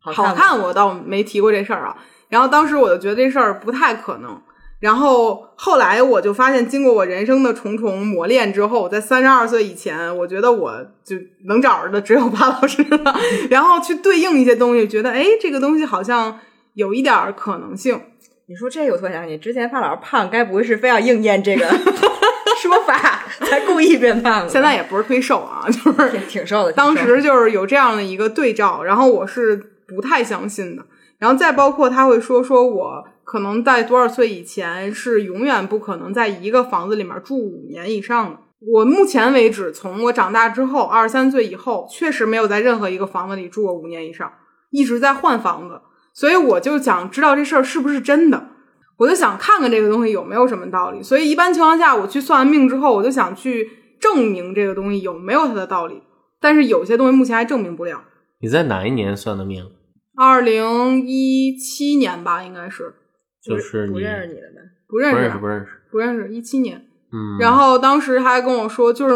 [0.00, 1.96] 好好看我倒没提过这事儿啊。
[2.28, 4.40] 然后当时我就觉得这事儿不太可能。
[4.80, 10.72] 然后后来我就发现，经过我人生的重重磨练之后，在三十二岁以前，我觉得我
[11.04, 13.14] 就能找着的只有帕老师了。
[13.50, 16.38] 然后去对应一些东西，觉得哎，这个东西好像
[16.74, 18.00] 有一点儿可能性。
[18.46, 21.66] 你说这个，我突然想起，之前帕老师胖，该不会是非要应验这个
[22.62, 24.48] 说法才故意变胖的？
[24.48, 29.56] 现在也不是忒瘦啊，就是挺挺瘦的，当时就是有这样的一个对照，然后我是
[29.88, 30.84] 不太相信的。
[31.18, 38.38] 然后再包括他会说，说我可能在多少岁以前是永远不可能在一个房子里面住五年以上的。
[38.72, 44.32] 我目前为止，从我长大之后，二十三岁以后，确实没有在任何一个房子里住过五年以上，
[44.70, 45.78] 一直在换房子。
[46.14, 48.48] 所以我就想知道这事儿是不是真的，
[48.96, 51.02] 我就想看看这个东西有没有什么道理。
[51.02, 56.02] 所以一般情况下，我去算完命之后，我就想去证明这个东西有没有它的道理。
[56.40, 58.02] 但是有些东西目前还证明不了。
[58.40, 59.70] 你在哪一年算的命？
[60.16, 63.07] 二零一七年吧，应该是不
[63.48, 64.60] 就是不认识你了呗？
[64.88, 65.66] 不认识，不认识不认识。
[65.90, 66.84] 不认识，一七年。
[67.10, 69.14] 嗯，然后当时他还跟我说，就是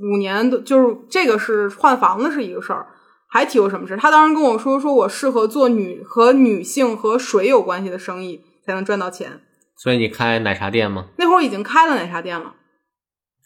[0.00, 2.86] 五年的，就是这个是换房子是一个事儿，
[3.28, 3.96] 还提过什么事？
[3.96, 9.40] 他当时跟我说，说我适合做女和女性和水有关系的生意，才能赚到钱。
[9.76, 11.08] 所以你开奶茶店吗？
[11.18, 12.54] 那会儿已经开了奶茶店了，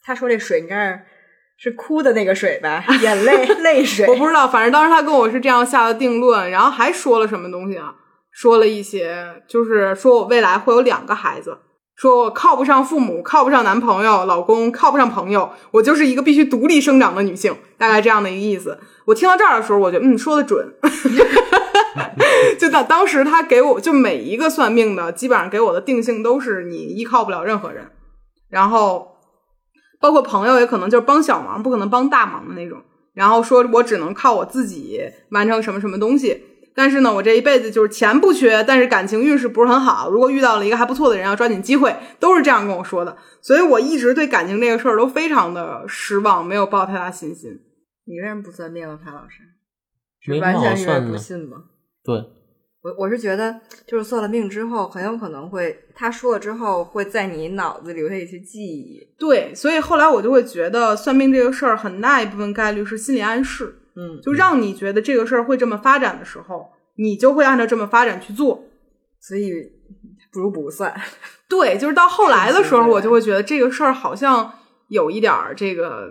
[0.04, 1.00] 他说这水应该是
[1.58, 2.84] 是哭的那个水吧？
[3.02, 4.06] 眼泪 泪水。
[4.06, 7.96] 我不知道，反正当时他跟我是这样下的定论，然后还说了什么东西啊？
[8.32, 11.58] 说了一些，就是说我未来会有两个孩子，
[11.96, 18.78] 说我靠不上父母，靠不上男朋友、老公，靠不上朋友，我就是一个必须独立生长的女性，大概这样的一个意思。
[19.06, 20.74] 我听到这儿的时候，我觉得嗯，说的准。
[22.58, 27.90] 就当当时他给我就每一个算命的，基本上给我的定性都是你依靠不了任何人，
[28.48, 29.16] 然后
[30.00, 32.78] 包括朋友也可能就是帮小忙，不可能帮大忙的那种。
[33.12, 35.00] 然后说我只能靠我自己
[35.32, 36.44] 完成什么什么东西。
[36.74, 40.08] 但是呢，我这一辈子就是钱不缺，但是感情运势不是很好。
[40.10, 43.16] 如果遇到了一个还不错的人，要抓紧机会，都是这样跟我说的。
[43.42, 47.50] 所以我一直对感情这个事儿都非常的失望，没有抱太大信心。
[48.06, 49.38] 你为什么不算命啊，潘老师？
[50.20, 51.12] 是完全因为。
[51.12, 51.56] 不信吗？
[52.04, 52.14] 对，
[52.82, 59.00] 我我是觉得，就是算了命之后，很有可能会他说了之后，会在你脑子留下一些记忆。
[59.18, 68.64] 对，所以后来我就会觉得算命这个事儿很大一部分概率是心理暗示，嗯，就让你觉得这个事儿会这么发展的时候，你就会按照这么发展去做。
[69.20, 69.52] 所以
[70.32, 70.98] 不如不算。
[71.46, 74.50] 对，就是到后来的时候， 我就会觉得这个事儿好像
[74.88, 76.10] 有一点儿这个，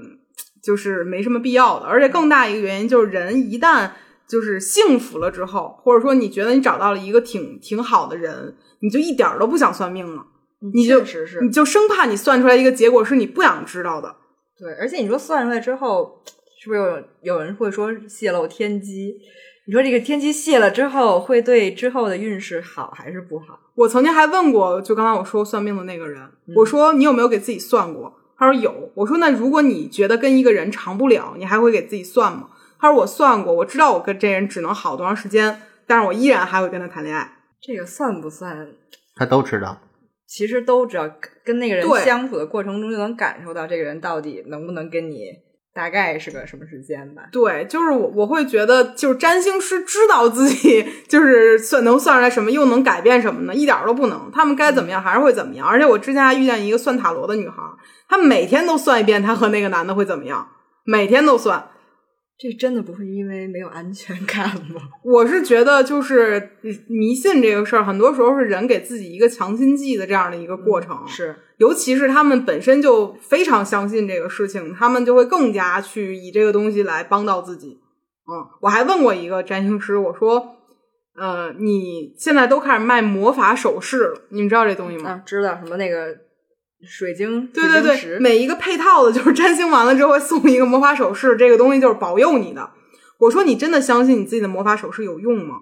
[0.61, 1.87] 就是没什么必要的。
[1.87, 3.89] 而且更大一个原因就是，人一旦
[4.27, 10.23] 就是幸福了之后，或者说你觉得你找到了一个挺挺好的人，你就一点儿都不想算命了，
[10.73, 14.17] 你就确实是你就生怕你算出来一个结果是你不想知道的。
[14.55, 16.21] 对，而且你说算出来之后，
[16.61, 19.15] 是不是有有人会说泄露天机？
[19.65, 23.59] 你说这个天机泄了之后，会对之后的运势好还是不好？
[23.75, 26.21] 我曾经还问过，就刚才我说算命的那个人，
[26.55, 28.13] 我说你有没有给自己算过？
[28.37, 28.91] 他说有。
[28.95, 32.49] 我说那如果你觉得跟一个人长不了，你还会给自己算吗？
[32.79, 37.31] 他说我算过，我知道我跟这人只能好多长时间，但是我依然还会跟他谈恋爱。
[37.61, 38.67] 这个算不算？
[39.15, 39.79] 他都知道。
[40.25, 41.09] 其实都知道，
[41.43, 45.25] 跟那个人相处的过程中就能感受到这个人到底能不能跟你
[45.73, 47.23] 大概是个什么时间吧。
[47.31, 53.53] 对，就是我我会觉得，就是占星师知道自己 就是算能算出来什么，又能改变什么呢？
[53.53, 55.67] 一点儿都不能，他们该怎么样还是会怎么样。
[55.67, 57.55] 而且我之前还遇见一个算塔罗的女孩，
[58.07, 60.49] 她每天都算一遍她和那个男的会怎么样，
[60.83, 61.69] 每天都算。
[62.41, 64.81] 这真的不会因为没有安全感吗？
[65.03, 66.51] 我是觉得，就是
[66.87, 71.05] 迷信这个事儿，很多时候是人给自己一个强心剂的这样的一个过程。
[71.05, 77.77] 是，尤其是他们本身就非常相信这个事情，他们就会更加去以这个东西来帮到自己。
[78.31, 80.55] 嗯，我还问过一个占星师，我说，
[81.19, 85.09] 呃，你现在都开始卖魔法首饰了，你们知道这东西吗？
[85.09, 86.15] 啊，知道什么那个
[86.81, 92.71] 水晶，对对对，每一个配套的，就是占星完了之后会送一个魔法首饰，这个东西就是保佑你的。
[93.17, 95.57] 我说你真的相信你自己的魔法首饰有用吗？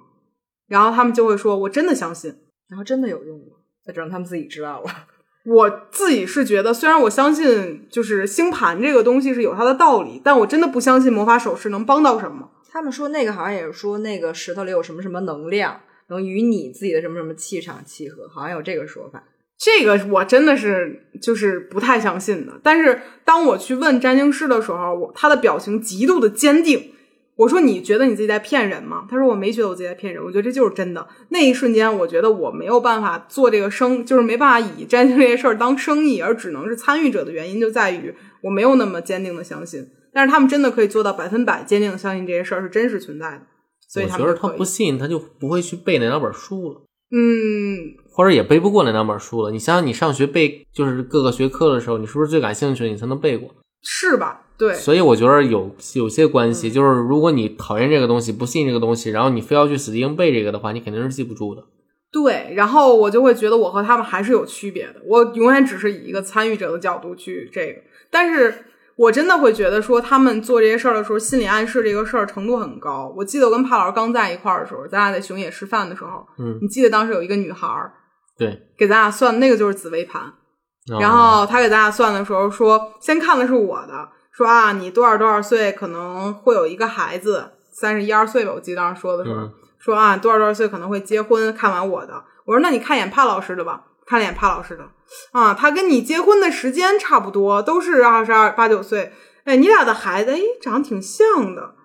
[0.67, 2.35] 然后他们就会说，我真的相信。
[2.69, 3.55] 然后真的有用吗？
[3.85, 4.91] 那只能他们自己知道了。
[5.47, 12.51] 我自己是觉得，虽然我相信就是星盘这个东西是有它的道理，但我真的不相信魔法首饰能帮到什么。
[12.69, 19.23] 他们说那个好像也是说那个石头里有什么什么能量，能与你自己的什么什么气场契合，好像有这个说法。
[19.57, 22.59] 这个我真的是就是不太相信的。
[22.61, 26.91] 但是当我去问占星师的时候，我他的表情极度的坚定。
[27.37, 39.87] 我说：“你觉得你自己在骗人吗？”他说：“我没觉得我自己在骗人，我觉得这就是真的。”那一瞬间，我觉得我没有办法做这个生，就是没办法以占星这些事儿当生意，而只能是参与者的原因就在于我没有那么坚定的相信。
[40.11, 43.41] 但是他们真的可以做到百分百坚定的相信这些事儿是真实存在的，
[43.87, 49.51] 所以我觉得他不信，他就不会去背那两本书了，嗯，或者也背不过那两本书了。
[49.51, 53.49] 你想想，你上学背就是各个学科的时候，你是不是最感兴趣的你才能背过？
[53.81, 54.41] 是吧？
[54.57, 61.63] 对，所以我觉得有有些关系，就是如果你讨厌这个东西，不信这个东西，然后你非要去死记硬背这个的话，你肯定是记不住的。
[62.11, 64.95] 对，然后我就会觉得我和他们还是有区别的。
[65.05, 68.65] 我永远只是以一个参与者的角度去这个，但是
[68.97, 73.13] 我真的会觉得说他们做这些事儿的时候，心理暗示这个事儿程度很高。
[73.15, 77.93] 我记得我跟帕老师刚在一块儿的时候，咱俩在熊野吃饭的时候，嗯，你记得当时有一个女孩儿
[78.37, 78.59] 对。
[78.77, 80.23] 给咱俩算，那个就是紫微盘。
[80.23, 91.53] 哦然后他给咱俩算的时候说，先看的是我的，说啊，你多少多少岁可能会有一个孩子，三十一二岁吧，我记得当时说的时候，嗯说啊多少多少岁可能会结婚。
[91.53, 94.89] 看完我的，我说那你看一眼帕老师的吧，看了一眼帕老师的，
[95.31, 99.11] 啊，他跟你结婚的时间差不多，都是二十二八九岁，
[99.43, 101.75] 哎，你俩的孩子哎长得挺像的，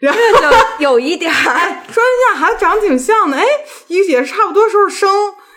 [0.00, 0.18] 然后
[0.80, 1.36] 有一点儿，
[1.90, 3.44] 说你俩孩子长得挺像的，哎，
[3.86, 5.08] 也也是差不多时候生。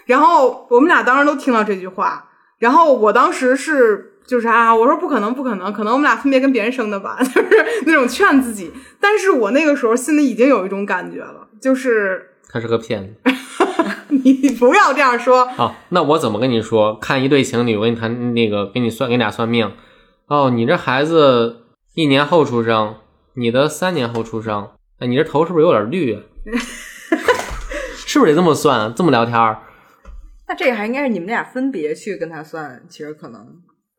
[0.05, 8.71] 然后我们俩当时都听到这句话，然后我当时是就是啊，我说不可能，不可能，可能我们俩分别跟别人生的吧， 就是那种劝自己。
[8.99, 13.31] 但是我那个时候心里已经有一种感觉了，就是他是个骗子。
[14.23, 16.95] 你 不要这样说，好，那我怎么跟你说？
[16.95, 19.71] 看一对情侣，我跟你谈那个，给你算，给你俩算命。
[20.27, 22.95] 哦，你这孩子一年后出生，
[23.35, 26.21] 你的三年后出生，哎，你这头是不是有点绿啊？
[28.07, 28.93] 是不是得这么算？
[28.93, 29.61] 这么聊天儿？
[30.47, 33.45] 那这个还应该是你们俩分别去跟他算，其实可能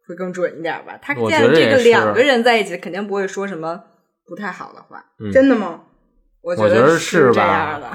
[0.06, 0.98] 会更准一点吧。
[1.00, 3.80] 他我见了这个两个人在一起，肯定不会说什么
[4.26, 5.02] 不太好的话。
[5.18, 5.80] 嗯真的吗？
[6.42, 7.88] 我我觉得是这样的。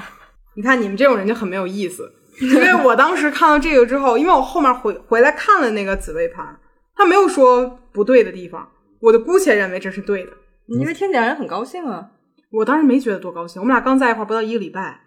[0.56, 2.10] 你看你们这种人就很没有意思，
[2.54, 6.58] 因为我当时看到这个之后，因为我后面回回来看了那个紫微盘，
[6.94, 8.68] 他没有说不对的地方，
[9.00, 10.32] 我就姑且认为这是对的。
[10.68, 12.10] 因为听起来人很高兴啊。
[12.50, 15.00] 我当时没觉得多高兴，我们俩刚在一块儿不到一个礼拜，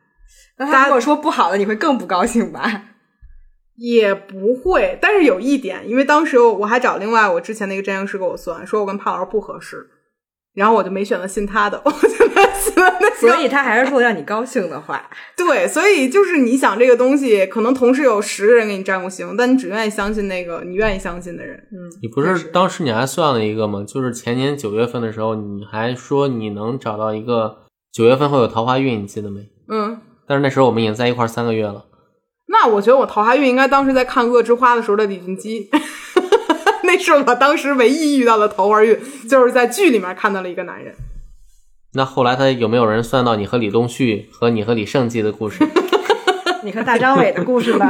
[0.58, 2.84] 那他如果说不好的，你会更不高兴吧？
[3.78, 5.00] 也不会。
[5.02, 9.90] 但是有一点，因为当时我还找另外我之前那个占星师给我算，说我跟帕老师不合适，
[10.54, 12.28] 然后我就没选择信他的， 我就
[12.76, 13.16] 那个。
[13.16, 15.10] 所以他还是说让你高兴的话。
[15.38, 21.58] 对，所以就是你想这个东西，可能同时有十个人给你占过星，但你只愿意相信那个你愿意相信的人。
[21.72, 23.84] 嗯，你不是当时你还算了一个吗？
[23.88, 27.58] 就是前年九月份的时候，你还说你能找到一个
[27.92, 29.50] 九月份会有桃花运，你记得没？
[29.70, 31.86] 嗯，但是那时候我们已经在一块儿三个月了。
[32.48, 35.70] 那我觉得我桃花运应该当时在看《恶之花》的时候的李俊基，
[36.84, 39.00] 那是我当时唯一遇到的桃花运，
[39.30, 40.94] 就是在剧里面看到了一个男人。
[41.94, 45.66] 那后来他有没有人算到你和李东旭和你和李胜基的故事？
[46.64, 47.90] 你和大张伟的故事吧。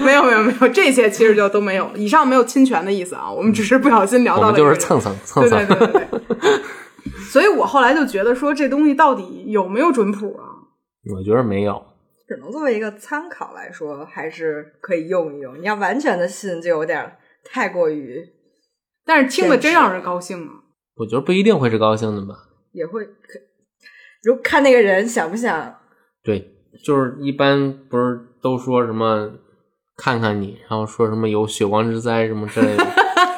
[0.00, 1.90] 没有 没有没有，这些其实就都没有。
[1.96, 4.56] 以上没有侵权的意思啊，我们只是不小心聊到了。
[4.56, 5.66] 就是蹭蹭蹭对蹭。
[5.66, 6.06] 对对对
[6.38, 6.60] 对。
[7.30, 10.46] 所以我后来就觉得说，这东西到底有没有准谱啊？
[11.14, 11.82] 我觉得没有。
[12.28, 15.58] 只能作为一个参考来说，还是可以用一用。
[15.60, 18.22] 你要完全的信，就有点太过于
[19.04, 20.67] 但是听了真让人高兴啊！
[20.98, 22.48] 我觉得不一定会是高兴的吧。
[22.72, 23.40] 也会可。
[24.24, 25.74] 如看那个人想不想，
[26.24, 26.52] 对，
[26.84, 29.30] 就是一般不是都说什么
[29.96, 32.84] 看看你，然后说什么有血光之灾什么之类的，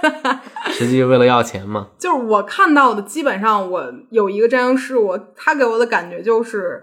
[0.73, 1.91] 实际为了要钱嘛。
[1.99, 6.83] 就是我看到的，基本上我有一个占星师，我他给我的感觉就是，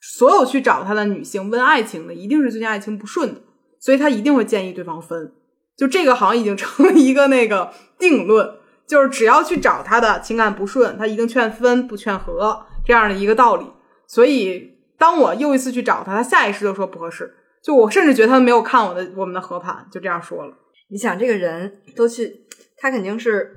[0.00, 3.40] 所有去找他的女性问爱情的，一定是最近爱情不顺的，
[3.80, 5.32] 所以他一定会建议对方分。
[5.76, 8.48] 就这个好像已经成了一个那个定论，
[8.86, 13.66] 就是只要去找他的情感不顺，他一定劝分不劝和这样的一个道理。
[14.06, 17.34] 所以当我又一次去找他，他下意识就说不合适。
[17.62, 20.52] 就我甚至觉得他没有看我的我们的和盘，就这样说了。
[20.90, 22.44] 你想这个人都去，
[22.76, 23.50] 他肯定是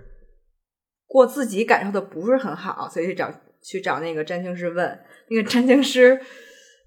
[1.07, 3.31] 过自己感受的不是很好，所以去找
[3.63, 4.99] 去找那个占星师问，
[5.29, 6.21] 那个占星师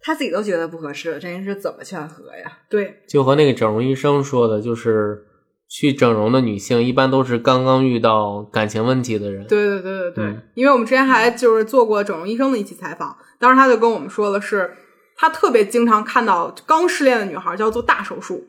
[0.00, 2.58] 他自己都觉得不合适了，占星师怎么劝和呀？
[2.70, 5.26] 对，就和那个整容医生说的，就是
[5.68, 9.46] 去整容的女性一般都是刚刚遇到感情问题的人。
[9.46, 14.72] 对对对对对，嗯因为我们之前还就是做过整容医生的一期采访，当时他就跟我们说的是，
[15.16, 18.46] 他特别经常看到刚失恋的女孩就要做大手术，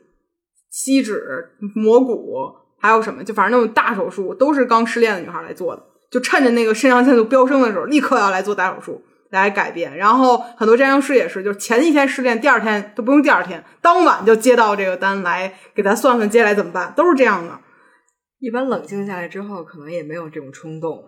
[0.70, 2.34] 吸脂、磨骨，
[2.78, 9.02] 还有什么，就反正那种大手术都是刚失恋的女孩来做的，就趁着那个肾上腺素飙升的时候，立刻要来做大手术。
[9.30, 17.58] 来改变，然后很多占星师也是，就是前一天失恋，第二天都不用第二天，当晚就接到这个单来给他算算接下来怎么办，都是这样的。
[18.38, 21.04] 一般冷静下来之后，可能也没有这种冲动。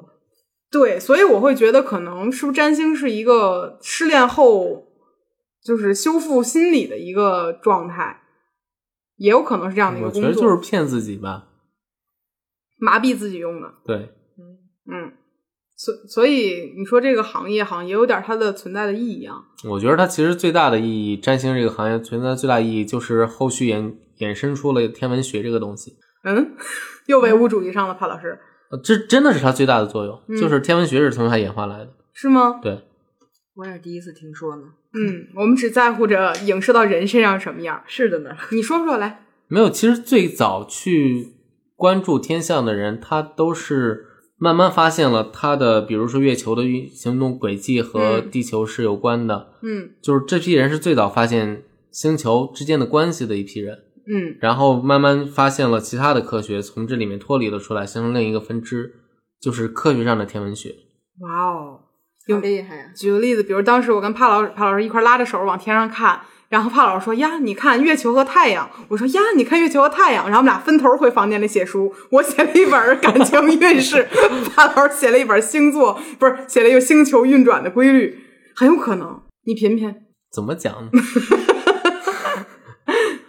[0.70, 4.86] 对，所以我会觉得，可能是不是占星是一个失恋后
[5.62, 8.20] 就是修复心理的一个状态，
[9.16, 11.48] 也有可能是这样的一个我觉得工作，就是骗自己吧。
[12.78, 13.72] 麻痹自己用的。
[13.84, 13.96] 对，
[14.90, 15.12] 嗯，
[15.82, 19.34] 所所以你说这个行业好像也有点它的存在的意义啊。
[19.68, 25.96] 我觉得它其实最大的意义，占星这个行业存在的最大意义就是后续衍衍生出了天文学这个东西。
[26.22, 26.52] 嗯，
[27.06, 28.38] 又唯物主义上了，帕老师
[28.70, 31.90] 呃这真的是它最大的作用，嗯就是天文学是从它演化来的。
[32.12, 32.60] 是吗？
[32.62, 32.84] 对，
[33.56, 34.62] 我也是第一次听说呢。
[34.94, 37.82] 嗯，我们只在乎着影射到人身上什么样。
[37.88, 41.34] 是的呢， 你说说来，没有，其实最早去
[41.74, 44.06] 关注天象的人，他都是
[44.42, 48.28] 慢慢发现了它的，比如说月球的运行动轨迹和嗯。
[48.28, 49.90] 地球是有关的，嗯。
[50.02, 51.62] 就是这批人是最早发现
[51.92, 54.36] 星球之间的关系的一批人，嗯。
[54.40, 58.96] 然后慢慢发现了其他的科学，从这里面脱离了出来，形成另一个分支，
[59.40, 60.74] 就是科学上的天文学。
[61.20, 61.80] 哇哦，
[62.28, 62.84] 好厉害呀！
[62.94, 74.08] 举个例子，比如当时我跟帕老帕老师一块儿拉着手往天上看，然后帕老师说：“呀，你看月球和太阳。”我说：“呀，你看月球和太阳。”然后我们俩分头回房间里写书，我写了一本感情运势，
[74.54, 78.20] 帕老师写了一本星座，不是写了一个星球运转的规律，
[78.54, 79.22] 很有可能。
[79.44, 79.92] 你品品，
[80.30, 80.90] 怎么讲呢？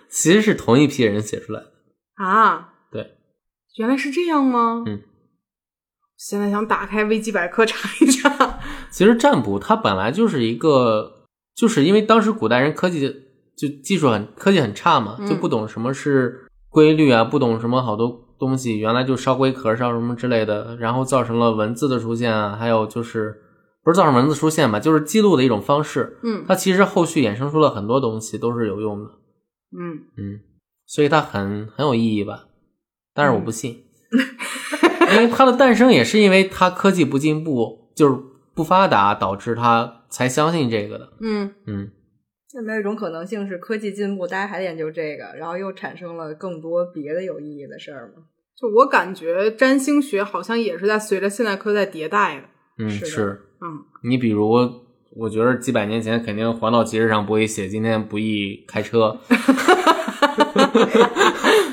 [0.09, 1.71] 其实是同一批人写出来的。
[2.23, 3.17] 啊，对，
[3.77, 4.83] 原来是这样吗？
[4.85, 5.01] 嗯，
[6.15, 8.29] 现在想打开维基百科查一查。
[8.93, 11.25] 其实占卜它本来就是一个，
[11.55, 13.09] 就是因为当时古代人科技
[13.57, 23.35] 就技术很科技很差嘛，嗯就不懂什么是规律啊，不懂什么好多东西，原来就烧龟壳烧什么之类的，然后造成了文字的出现啊，还有就是
[23.83, 26.19] 不是造成文字出现嘛，就是记录的一种方式。
[26.21, 29.09] 嗯它其实后续衍生出了很多东西，都是有用的。
[29.75, 30.39] 嗯，嗯，
[30.85, 32.45] 所以它很很有意义吧，
[33.15, 33.85] 但是我不信，
[35.13, 38.15] 因为它的诞生也是因为它科技不进步，就是
[38.55, 41.13] 不发达，导致他才相信这个的。
[41.21, 41.91] 嗯，嗯，
[42.53, 48.23] 有没有一种可能性是科技进步，大家还研究这个，然后又产生了更多别的有意义的事儿吗？
[48.55, 52.43] 就我感觉占星学好像也是在随着现代科学在迭代的。
[52.77, 54.51] 嗯，是是嗯，你比如，
[55.15, 59.17] 我觉得几百年前肯定黄道吉日上不会写今天不宜开车，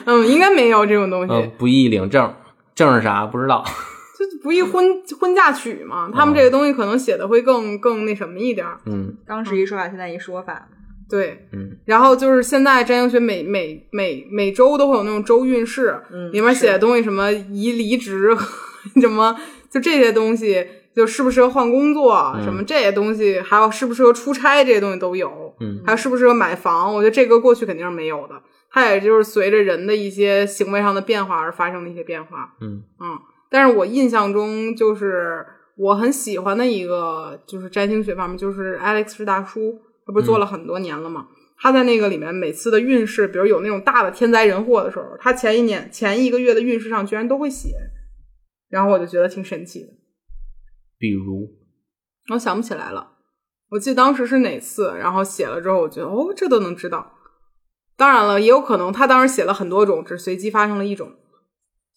[0.07, 1.33] 嗯，应该没有这种东西。
[1.33, 2.35] 嗯，不宜领证，
[2.75, 3.63] 证是啥不知道。
[4.27, 8.79] 就不一婚婚嫁娶嘛，他们这个东西可能写的会更更那什么一点儿。
[8.87, 9.17] 嗯。
[9.27, 10.69] 当时一说法，现在一说法。
[11.09, 18.31] 对，嗯，然后就是现在占星学每每每每周都会有那种周运势，嗯里面写的东西什么宜离职，
[19.01, 19.37] 什么
[19.69, 20.65] 就这些东西，
[20.95, 22.45] 就适不适合换工作，嗯。
[22.45, 25.83] 什么这些东西，还有适不适合出差这些东西都有，嗯。
[25.85, 28.41] 还有适不适合买房，我觉得这个过去肯定是没有的，
[28.71, 32.55] 它也就是随着人的一些行为上的变化而发生的一些变化。
[32.61, 32.85] 嗯。
[33.01, 33.19] 嗯，
[33.51, 35.45] 但是我印象中就是
[35.77, 41.27] 我很喜欢的一个就是占星学方面，就是 Alex 是大叔，他不是做了很多年了吗？
[41.63, 47.75] 他在那个里面每次的运势，比如有那种大的天灾人祸的时候，他前一年前一个月的运势上居然都会写，
[48.71, 49.89] 然后我就觉得挺神奇的。
[50.97, 51.49] 比如，
[52.33, 53.13] 我想不起来了，
[53.71, 57.15] 我记得当时是哪次，然后写了之后，我觉得哦，这都能知道。
[57.97, 61.13] 当然了，也有可能他当时写了很多种，只随机发生了一种。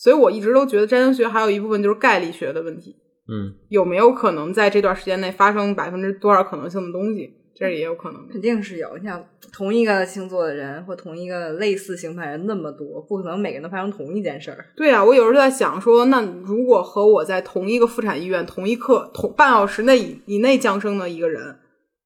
[0.04, 2.94] 所以我一直都觉得占星学还有一部分就是概率学的问题，
[3.30, 8.28] 嗯，有没有可能在这段时间内发生百分之多少可能性的东西，这也有可能。
[8.30, 8.98] 肯定是有。
[8.98, 9.24] 你想，
[9.54, 14.66] 同一个星座的人或同一个类似星盘人那么多，不可能每个人都发生同一件事儿。
[14.76, 21.56] 对啊，我有时候在想说，那如果和我在同一个妇产医院同一刻同半小时内以以内降生的一个人，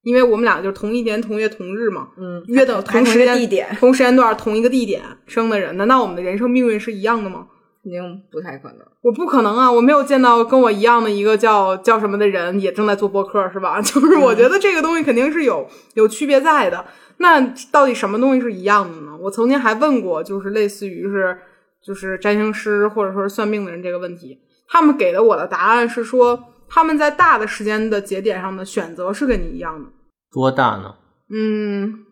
[0.04, 7.48] 因为我们俩就是同一年同月同日嘛，嗯，约等同时间个地点，同时间段同一个地点生的人，难道我们的人生命运是一样的吗？
[7.88, 8.80] 肯定不太可能。
[9.02, 9.72] 我不可能啊！
[9.72, 13.80] 我没有见到跟我一样的一个叫叫什么的人也正在做播客，是吧？
[13.82, 16.86] 就是我觉得这个东西肯定是有有区别在的。
[17.20, 17.40] 那
[17.72, 19.18] 到底什么东西是一样的呢？
[19.22, 21.38] 我曾经还问过，就是类似于是
[21.82, 29.90] 就是占星师或者说是算命的人这个问题，他们给的我的答案是说他们在大的时间的节点上的选择是跟你一样的。
[30.32, 30.96] 多大呢？
[31.32, 32.06] 嗯，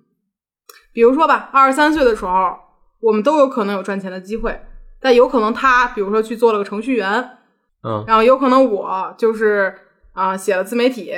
[0.93, 2.55] 比如说吧，二十三岁的时候，
[3.01, 4.59] 我们都有可能有赚钱的机会，
[5.05, 7.37] 但有可能他，比如说去做了个程序员，
[7.83, 9.71] 嗯，然后有可能我就是
[10.13, 11.13] 啊、写了自媒体，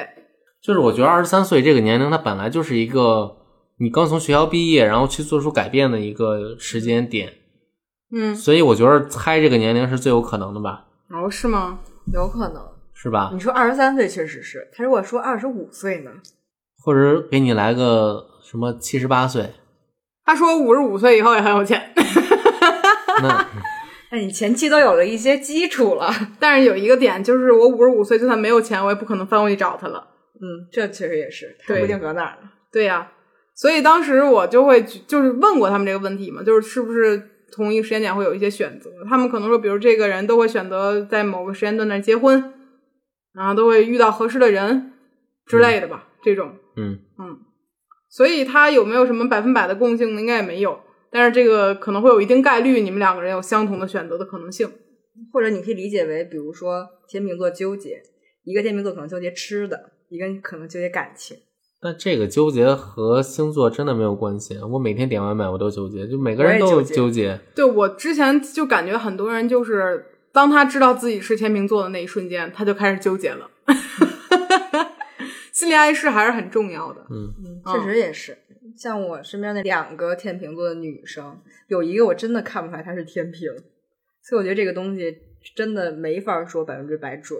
[0.62, 3.38] 就是我觉得二十三岁这个年龄，它本来就是一个
[3.80, 7.32] 你刚从学校毕业，然后去做出改变的一个时间点，
[8.12, 11.80] 嗯，所以我觉得猜这个年龄是最有可能的吧，哦，是吗？
[12.12, 12.62] 有可能。
[12.94, 13.40] 是吧你？
[13.40, 16.12] 说二十三岁确实是，他如果说二十五岁呢？
[16.84, 19.54] 或者给你来个什么七十八岁，
[20.26, 21.94] 他说五十五岁以后也很有钱，
[23.22, 23.46] 那
[24.12, 26.12] 那你前期都有了一些基础了。
[26.40, 30.08] 但是有一个点就是我五十五岁就算没有钱，我也不可能翻过去找他了。
[30.36, 32.50] 嗯，这确实也是，他对不一定搁哪儿呢。
[32.72, 33.12] 对呀、
[33.56, 38.92] 所以当时我就会就是问过他们这个问题嘛，就是是不是同一个时间点会有一些选择？
[39.10, 42.54] 他们可能说，比如这个人都会选择在某个时间段内结婚，
[43.34, 44.94] 然后都会遇到合适的人
[45.46, 46.56] 之类的吧，这种。
[46.76, 47.00] 嗯，
[48.10, 50.22] 所以他有没有什么百分百的共性呢？
[50.22, 50.80] 应该也没有。
[51.18, 54.70] 但是这个可能会有一定概率，你们两个人有相同的选择的可能性。
[55.34, 58.00] 或者你可以理解为，比如说天秤座纠结，
[58.44, 61.36] 一个天秤座可能纠结吃的，一个可能纠结感情。
[61.82, 64.60] 但这个纠结和星座真的没有关系。
[64.60, 67.40] 我每天点外卖我都纠结，就每个人都有纠结纠结。
[67.56, 73.50] 对我之前就感觉很多人就是，当他知道自己是天秤座的那一瞬间，他就开始纠结了。
[75.52, 77.08] 心理暗示还是很重要的。
[77.10, 78.38] 嗯，嗯，确实也是。
[78.76, 83.56] 像我身边那两个天秤座的女生，有一个我真的看不出来她是天秤，
[84.24, 85.16] 所以我觉得这个东西
[85.56, 87.40] 真的没法说百分之百准。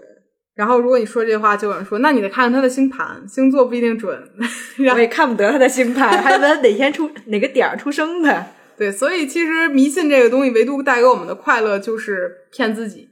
[0.54, 4.20] 然后如果你说这话，就有人说，那你得看看她的星盘，星座不一定准。
[4.78, 8.46] 我也看不得她的星盘，还问她哪天出哪个点儿出生的。
[8.76, 13.08] 对，所以其实迷信这个东西，唯独带给我们的快乐就是骗自己。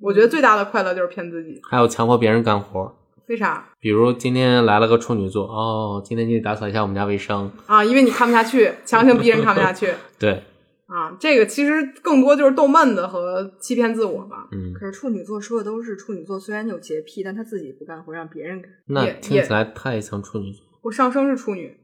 [0.00, 1.60] 我觉得最大的快乐就是骗自己。
[1.70, 2.96] 还有强迫别人干活，
[3.28, 7.50] 为啥比如今天来了个处女座，哦，今天你得打扫一下我们家卫生。
[7.66, 7.82] 啊？
[7.84, 10.42] 因为你看不下去，强行逼人看不下去 对，
[10.86, 11.16] 啊。
[11.18, 11.72] 这个其实
[12.02, 14.48] 更多就是逗闷子和欺骗自我吧。
[14.52, 18.70] 嗯，可是处女座说的都是处女座，虽然有洁癖，但他自己不干活，让别人干。
[18.88, 20.60] 那听起来太像处女座。
[20.82, 21.74] 我上升是处女，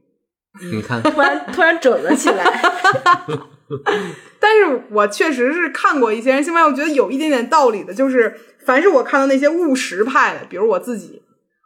[0.71, 2.45] 你看， 突然突然准了起来。
[4.37, 8.35] 但是我确实是看过一些人星盘，我觉得有一点点道理的，就是
[8.65, 11.21] 凡是我看到那些务实派的，比如我自己，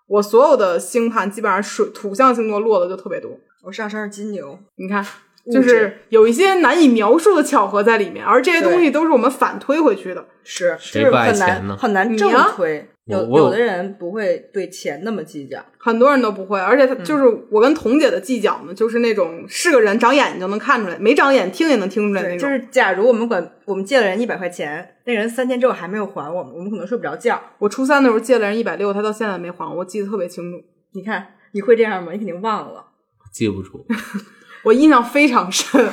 [0.07, 3.31] 我所有的星盘基本上水土象星座落的就特别多。
[3.63, 5.05] 我上升是金牛，你看，
[5.51, 10.25] 就是有一些难以描述的巧合在里面，而这些东西都是我们反推回去的。
[10.43, 12.87] 是就是很难很难正推。
[13.05, 22.39] 有有有的人不会对钱那么计较，很多人都不会，而且他就是我跟彤姐的计较呢，就是那种是个人长眼睛就能看出来，没长眼听也能听出来那，种。
[22.39, 27.39] 就是假如我们管我们借了人一百块钱，那人三天之后还没有还我们，我们可能睡不着觉。
[27.59, 30.57] 我初三的时候借了人一百六，他到现在没还我，我记得特别清楚，
[30.93, 32.11] 你看你会这样吗？
[32.11, 32.87] 你肯定忘了。
[33.31, 33.85] 记不住。
[34.63, 35.87] 我印象非常深。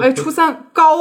[0.00, 0.96] 哎，初三高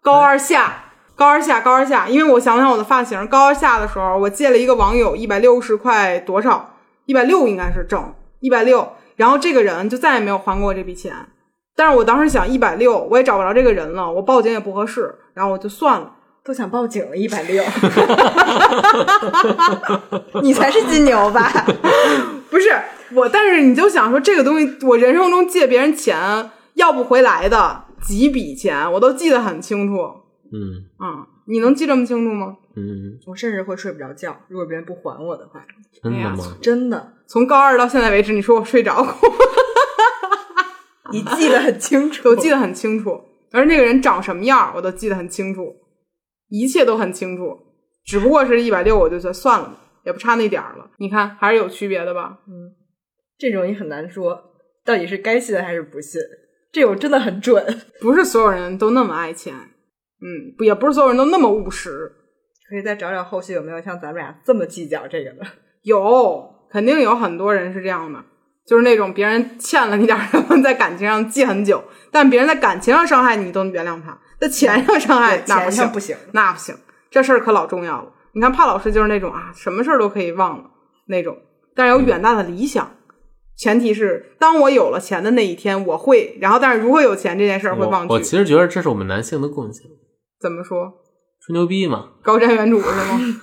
[0.00, 0.89] 高二下。
[1.20, 11.14] 高二下，高二下，因为我想想我的发型，高二下的时候，我借了一个网友一百六十块多少，一百六应该是整一百六，然后这个人就再也没有还过我这笔钱。
[11.76, 16.10] 但是我当时想一百六，我也找不着这个人了，我报警也不合适，然后我就算了。
[16.42, 17.62] 都想报警了，一百六，
[20.42, 21.52] 你才是金牛吧？
[22.48, 22.70] 不是
[23.12, 30.14] 我，但是你就想说这个东西，我人生中借别人钱要不回来的几笔钱，我都记得很清楚。
[30.52, 32.56] 嗯，啊，你能记这么清楚吗？
[32.76, 35.64] 嗯，我甚至会睡不着觉，如果别人不还我的话，
[36.02, 36.56] 真的哎呀吗？
[36.60, 39.14] 真的，从高二到现在为止，你说我睡着过，
[41.12, 43.20] 你记得很清楚，我记得很清楚，
[43.52, 45.74] 而那个人长什么样，我都记得很清楚，
[46.48, 47.58] 一切都很清楚。
[48.04, 50.90] 只不过是一百六，我就觉得算了吧，也不差那点儿了。
[50.98, 52.38] 你看，还是有区别的吧？
[52.48, 52.74] 嗯
[53.38, 54.38] 这种也很难说，
[54.84, 56.20] 到底是该信还是不信。
[56.72, 59.54] 这种真的很准，不是所有人都那么爱钱，
[60.22, 62.12] 嗯，不，也不是所有人都那么务实。
[62.68, 65.38] 可以再找找后续有没有像咱们俩这么计较这个的。
[65.82, 68.24] 有，肯定有很多人是这样的，
[68.64, 76.76] 就是那种别人欠了你点儿什么，在感情上记很久，但别人在感情上伤害你都能原谅他，在钱上伤害对那不行，不行，那不行，
[77.10, 78.12] 这事儿可老重要了。
[78.34, 80.70] 你看帕老师就是那种啊，什么事儿都可以忘了
[81.06, 81.36] 那种，
[81.74, 82.88] 但是有远大的理想。
[83.56, 88.08] 前提是，当我有了钱的那一天，我会，然后但是如何有钱这件事儿会忘记。
[88.08, 89.90] 我我其实觉得这是我们男性的共性，
[90.40, 90.92] 怎么说？
[91.40, 92.10] 吹牛逼嘛。
[92.22, 93.40] 高瞻远瞩是吗？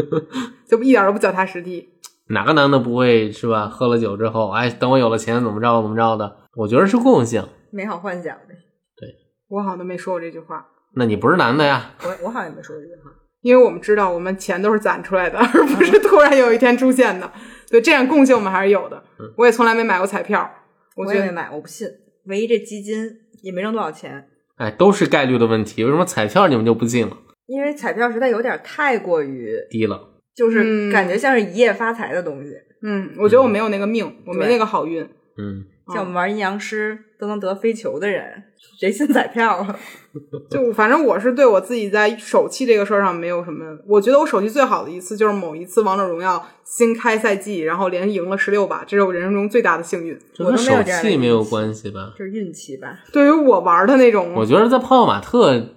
[0.68, 1.88] 就一点都不脚踏实地。
[2.28, 3.66] 哪个男的不会是吧？
[3.66, 6.36] 喝了酒之后，哎，等我有了钱怎么着怎么着的？
[6.56, 7.44] 我觉得是共性。
[7.70, 8.54] 美好幻想呗。
[8.96, 9.08] 对
[9.48, 10.66] 我好像都没说过这句话。
[10.94, 11.94] 那你不是男的呀？
[12.04, 13.10] 我我好像也没说过这句话。
[13.42, 17.32] 因为我们知道我们钱都是攒出来的，而不是突然有一天出现的。
[17.70, 19.02] 对，这样共性我们还是有的。
[19.36, 20.50] 我也从来没买过彩票，
[20.96, 21.88] 我觉得我也没买，我不信。
[22.26, 23.10] 唯一这基金
[23.42, 24.28] 也没挣多少钱，
[24.60, 25.82] 哎，都是概率的问题。
[25.82, 27.16] 为什么彩票你们就不进了？
[27.46, 29.98] 因为彩票实在有点太过于，低了，
[30.36, 32.52] 就是嗯感觉像是一夜发财的东西。
[32.82, 35.02] 嗯，我觉得我没有那个命，我没那个好运。
[35.38, 38.42] 嗯，像我们玩阴阳师都能得飞球的人，
[38.78, 39.78] 谁信彩票啊？
[40.50, 50.18] 就反正我是对我自己在手气这个事儿上没有什么，我觉得我手气最好的一次就是某一次王者荣耀新开赛季，然后连赢了十六把，这是我人生中最大的幸运。
[50.34, 52.12] 这跟手气没有关系吧？
[52.18, 52.98] 就是运气吧。
[53.12, 55.68] 对于我玩的那种，我觉得在泡泡玛特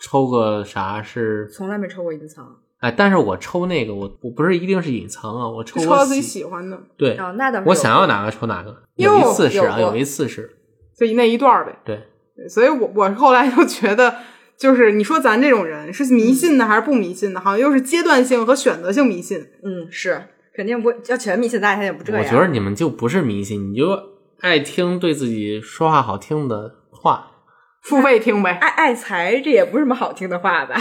[0.00, 2.56] 抽个啥是，从来没抽过隐藏。
[2.80, 8.82] 哎，但是我抽那个，我我不是一定是隐藏啊，我抽我抽到自己喜喜欢的，对，哦，那倒是我想要哪个抽哪个。
[8.94, 10.56] 有一次是啊，有有一次是，
[10.96, 11.76] 就那一段儿呗。
[11.84, 12.00] 对，
[12.36, 14.14] 对所以我我后来就觉得，
[14.56, 17.40] 就是你说咱这种人是迷信的还是不迷信的？
[17.40, 19.40] 好像又是阶段性和选择性迷信。
[19.64, 22.22] 嗯，是肯定不要全迷信，大家也不这样。
[22.22, 24.00] 我觉得你们就不是迷信，你就
[24.40, 27.32] 爱听对自己说话好听的话。
[27.82, 30.76] 付费听呗，爱爱财，这也不是什么好听的话吧？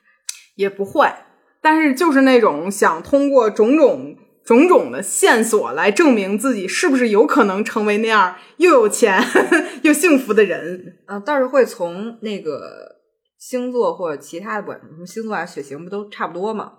[0.56, 1.26] 也不坏，
[1.62, 9.22] 但是就是那种想通过种种种种的线索来证明自己是不是有可能成为那样又有钱
[9.82, 10.98] 又幸福的人。
[11.06, 12.96] 呃，倒是会从那个
[13.38, 16.72] 星座或者其他的，不管什么星座啊、血型不都差不多吗？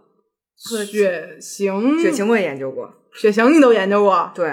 [0.56, 4.32] 血型，血型我也研究过，血型你都研究过？
[4.36, 4.46] 对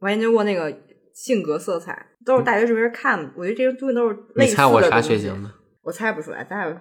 [0.00, 0.72] 我还研究过那个
[1.12, 3.30] 性格色彩，都是大学这边看的。
[3.36, 5.50] 我觉得这些东西都是类你似的猜我啥东西血型的？
[5.82, 6.80] 我猜不出来，咱俩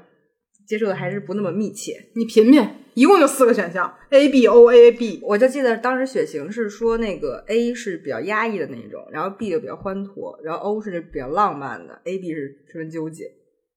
[0.67, 1.93] 接触的还是不那么密切。
[2.15, 5.19] 你品品，一共就四个选项：A B O A B。
[5.23, 13.25] 我就记得当时血型是说那个 A 是比较压抑的那种，然后 B 就比较欢脱，然后 O 是比较浪漫的，A B 是十分纠结。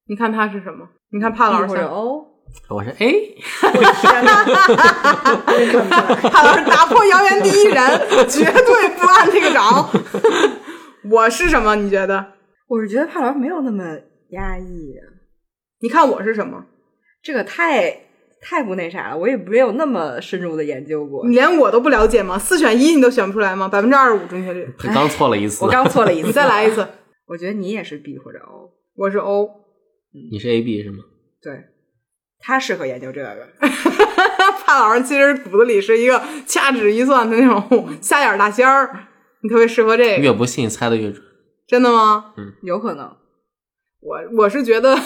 [0.09, 0.89] 你看他是什么？
[1.11, 2.27] 你看帕老师或者 O，
[2.71, 3.37] 我是 A，
[4.01, 4.45] 天哪！
[4.45, 9.91] 真看不出来帕老师打破谣言第一人，绝对不按这个找。
[11.11, 11.77] 我是什么？
[11.77, 12.35] 你觉得？
[12.69, 13.85] 我是觉得帕老师没有那么
[14.31, 15.05] 压抑啊，
[15.81, 16.65] 你看我是什么？
[17.23, 17.91] 这个太
[18.41, 21.27] 太不那啥了，我也没有那么深入的研究过。
[21.27, 22.39] 你连我都不了解吗？
[22.39, 23.69] 四选一你都选不出来吗？
[23.69, 24.69] 百分之二十五正确率。
[24.85, 26.71] 你刚错了一次我，刚错了一次， 你再来一。
[26.71, 26.87] 次。
[27.27, 29.51] 我觉得你也是 B 或者 O，我是 O，
[30.31, 30.99] 你是 A B 是吗？
[31.43, 31.53] 对，
[32.41, 33.49] 他适合研究这个。
[34.65, 39.09] 怕老师其实骨子里是一个掐指一算的那种瞎眼大仙儿，
[39.43, 40.23] 你特别适合这个。
[40.23, 41.23] 越不信猜的越准。
[41.67, 42.33] 真的吗？
[42.39, 43.15] 嗯有可能，
[44.01, 44.99] 我我是觉得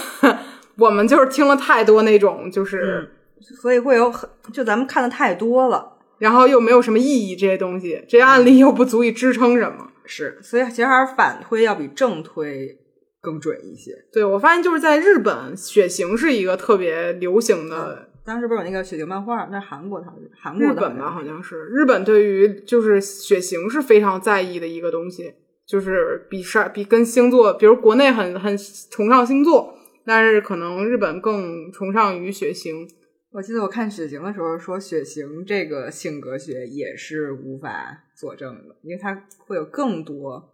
[0.83, 3.09] 我们就是听了太多那种就是，
[3.41, 9.91] 所以会有很就咱们看的太多了，然后又没有什么意义这些东西，这些案例又不足以支撑什么。
[10.05, 12.77] 是，所以其实还是反推要比正推
[13.21, 13.93] 更准一些。
[14.13, 18.09] 对我发现就是在日本，血型是一个特别流行的。
[18.25, 19.49] 当时不是有那个血型漫画？
[19.51, 20.07] 那是韩国的，
[20.41, 25.35] 韩国的日本吧，好像是日本对于就是血型是非常在意的一个东西，
[25.67, 28.57] 就是比上比跟星座，比如国内很很
[28.91, 29.75] 崇尚星座，
[30.05, 32.89] 但是可能日本更崇尚于血型。
[33.31, 40.51] 我记得我看血型的时候说，血型这个性格学也是无法佐证的，因为它会有更多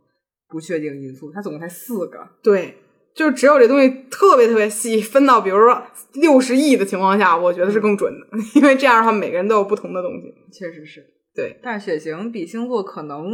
[0.48, 1.32] 不确定因素。
[1.32, 2.76] 它总共才四个，对，
[3.14, 5.82] 就只有这东西特别特别细，分到比如说
[6.14, 10.32] 六十亿的情况下，我觉得是更准的， 因为这样的话每个人都有不同的东西。
[10.52, 11.04] 确实是。
[11.34, 13.28] 对，但是血型比星座可能，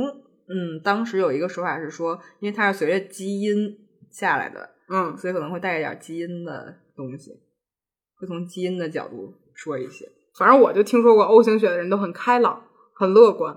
[0.48, 3.76] 嗯，当时有一个说法是说，因为它是随着基因
[4.10, 7.32] 下来的，嗯，所以可能会带一点基因的东西，
[8.16, 10.08] 会从基因的角度说一些。
[10.38, 12.64] 反正我就听说过 O 型血的人都很开朗、
[12.94, 13.56] 很乐观，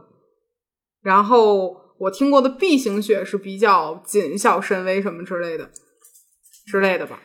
[1.01, 5.69] 然后我听过的 B 型血是比较谨小慎微什么之类的
[6.67, 7.21] 之类的吧。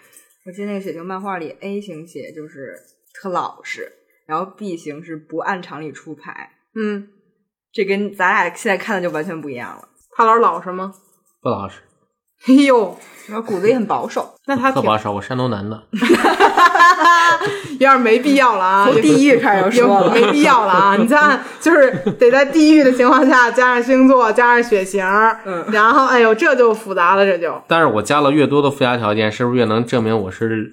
[0.46, 2.74] 我记得那个血型漫画里，A 型血就是
[3.14, 3.92] 特老实，
[4.26, 7.09] 然后 B 型是不按常理出牌，嗯，
[7.70, 9.88] 这跟咱俩现在看的就完全不一样了。
[10.16, 10.92] 他老老实吗？
[11.40, 11.82] 不老实，
[12.49, 15.12] 哎呦，然后骨子也很保守，那他挺特保守。
[15.12, 15.80] 我山东男的，
[17.72, 18.88] 有点没必要了啊！
[18.90, 20.97] 从地狱开始就说了，没必要了啊！
[21.01, 25.05] 你看，就是得在地狱的情况下加上星座，加上血型，
[25.47, 30.72] 嗯然后哎呦，这就复杂了，这就但是我加了越多的附加条件，是不是越能证明我是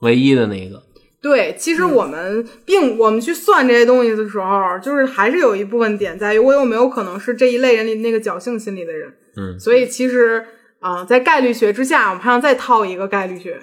[0.00, 0.82] 唯一的那个？
[1.20, 1.56] 对。
[1.58, 9.12] 其实我们并我们去算这些东西的时候，就是还是有一部分点在于我有没有可能是这一类人里那个侥幸心理的人。
[9.36, 10.44] 嗯，所以其实
[10.80, 13.60] 啊、在概率学之下，我们还想再套一个概率学，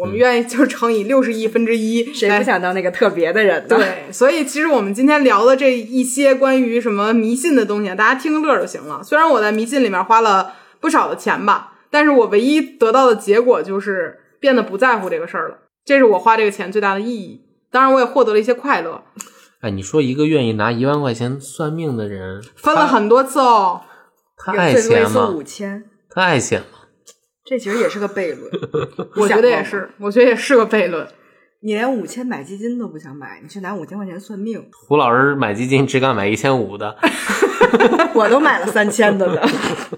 [0.00, 3.76] 我们愿意就乘以六十亿分之一，谁来不想当那个特别的人呢？
[3.76, 9.02] 对，所以其实我们今天聊的这一些关于什么迷信的东西啊，大家听个乐就行了。
[9.02, 17.42] 虽然我在迷信里面花了不少的钱吧，但是我唯一得到的结果就是变得不在乎这个事儿了，这是我花这个钱最大的意义。
[17.70, 19.02] 当然，我也获得了一些快乐，
[19.60, 23.82] 哎，你说一个愿意拿一万块钱算命的人，分了很多次哦。
[24.36, 25.28] 他爱最多一次钱吗？
[25.30, 25.88] 五千，他
[26.22, 26.66] 爱钱吗？
[27.44, 28.50] 这其实也是个悖论。
[29.16, 31.06] 我觉得也是，我觉得也是个悖论。
[31.60, 36.96] 你连五千买基金都不想买，你去拿五千块钱算命，胡老师买基金只敢买一千五的
[38.14, 39.40] 我都买了三千的呢。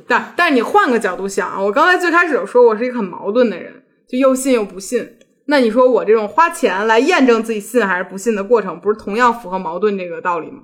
[0.06, 5.18] 但但是你换个角度想啊，我刚才最开始有说我是一个很矛盾的人，就又信又不信。
[5.46, 10.60] 那你说我这种花钱来验证自己信还是不信的过程，不是同样符合矛盾这个道理吗？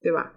[0.00, 0.32] 对吧？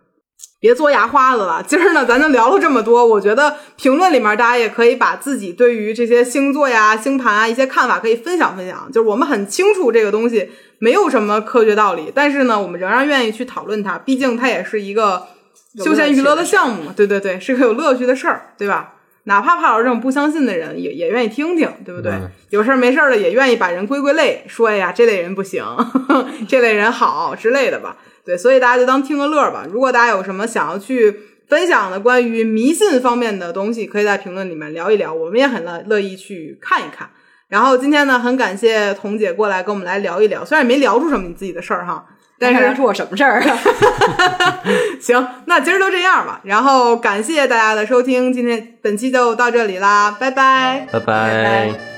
[0.59, 3.05] 别做牙花子了，今儿呢咱就聊了这么多。
[3.05, 8.89] 我觉得评论里面大家也可以把自己对于这些星座呀、星盘啊一些看法可以分享分享。
[8.91, 15.27] 就是我们很清楚这个东西没有什么科学道理，但是呢，我们仍然愿意去讨论它，毕竟它也是一个
[15.83, 18.93] 休闲娱乐的项目，对对对，是个有乐趣的事儿，对吧？
[19.25, 22.11] 哪怕怕老师这种不相信的人，也也愿意听听，对不对？
[22.11, 25.65] 嗯有事儿没事儿的也愿意把人归归类，说哎呀这类人不行，
[26.47, 27.97] 这类人好之类的吧。
[28.25, 29.65] 对，所以大家就当听个乐儿吧。
[29.69, 31.13] 如果大家有什么想要去
[31.47, 37.09] 分享的关于迷信方面的东西，可以在评论里面聊一聊，我们也很乐乐意去看一看。
[37.49, 42.03] 然后今天呢，很感谢彤姐过来跟我们来聊一聊，虽然也没聊出什么你自己的事儿哈，
[42.39, 43.57] 但是看出我什么事儿啊？
[44.99, 46.41] 行，那今儿就这样吧。
[46.45, 50.87] 然后感谢大家的收听，今天本期就到这里啦，拜拜。
[50.91, 51.92] 拜拜拜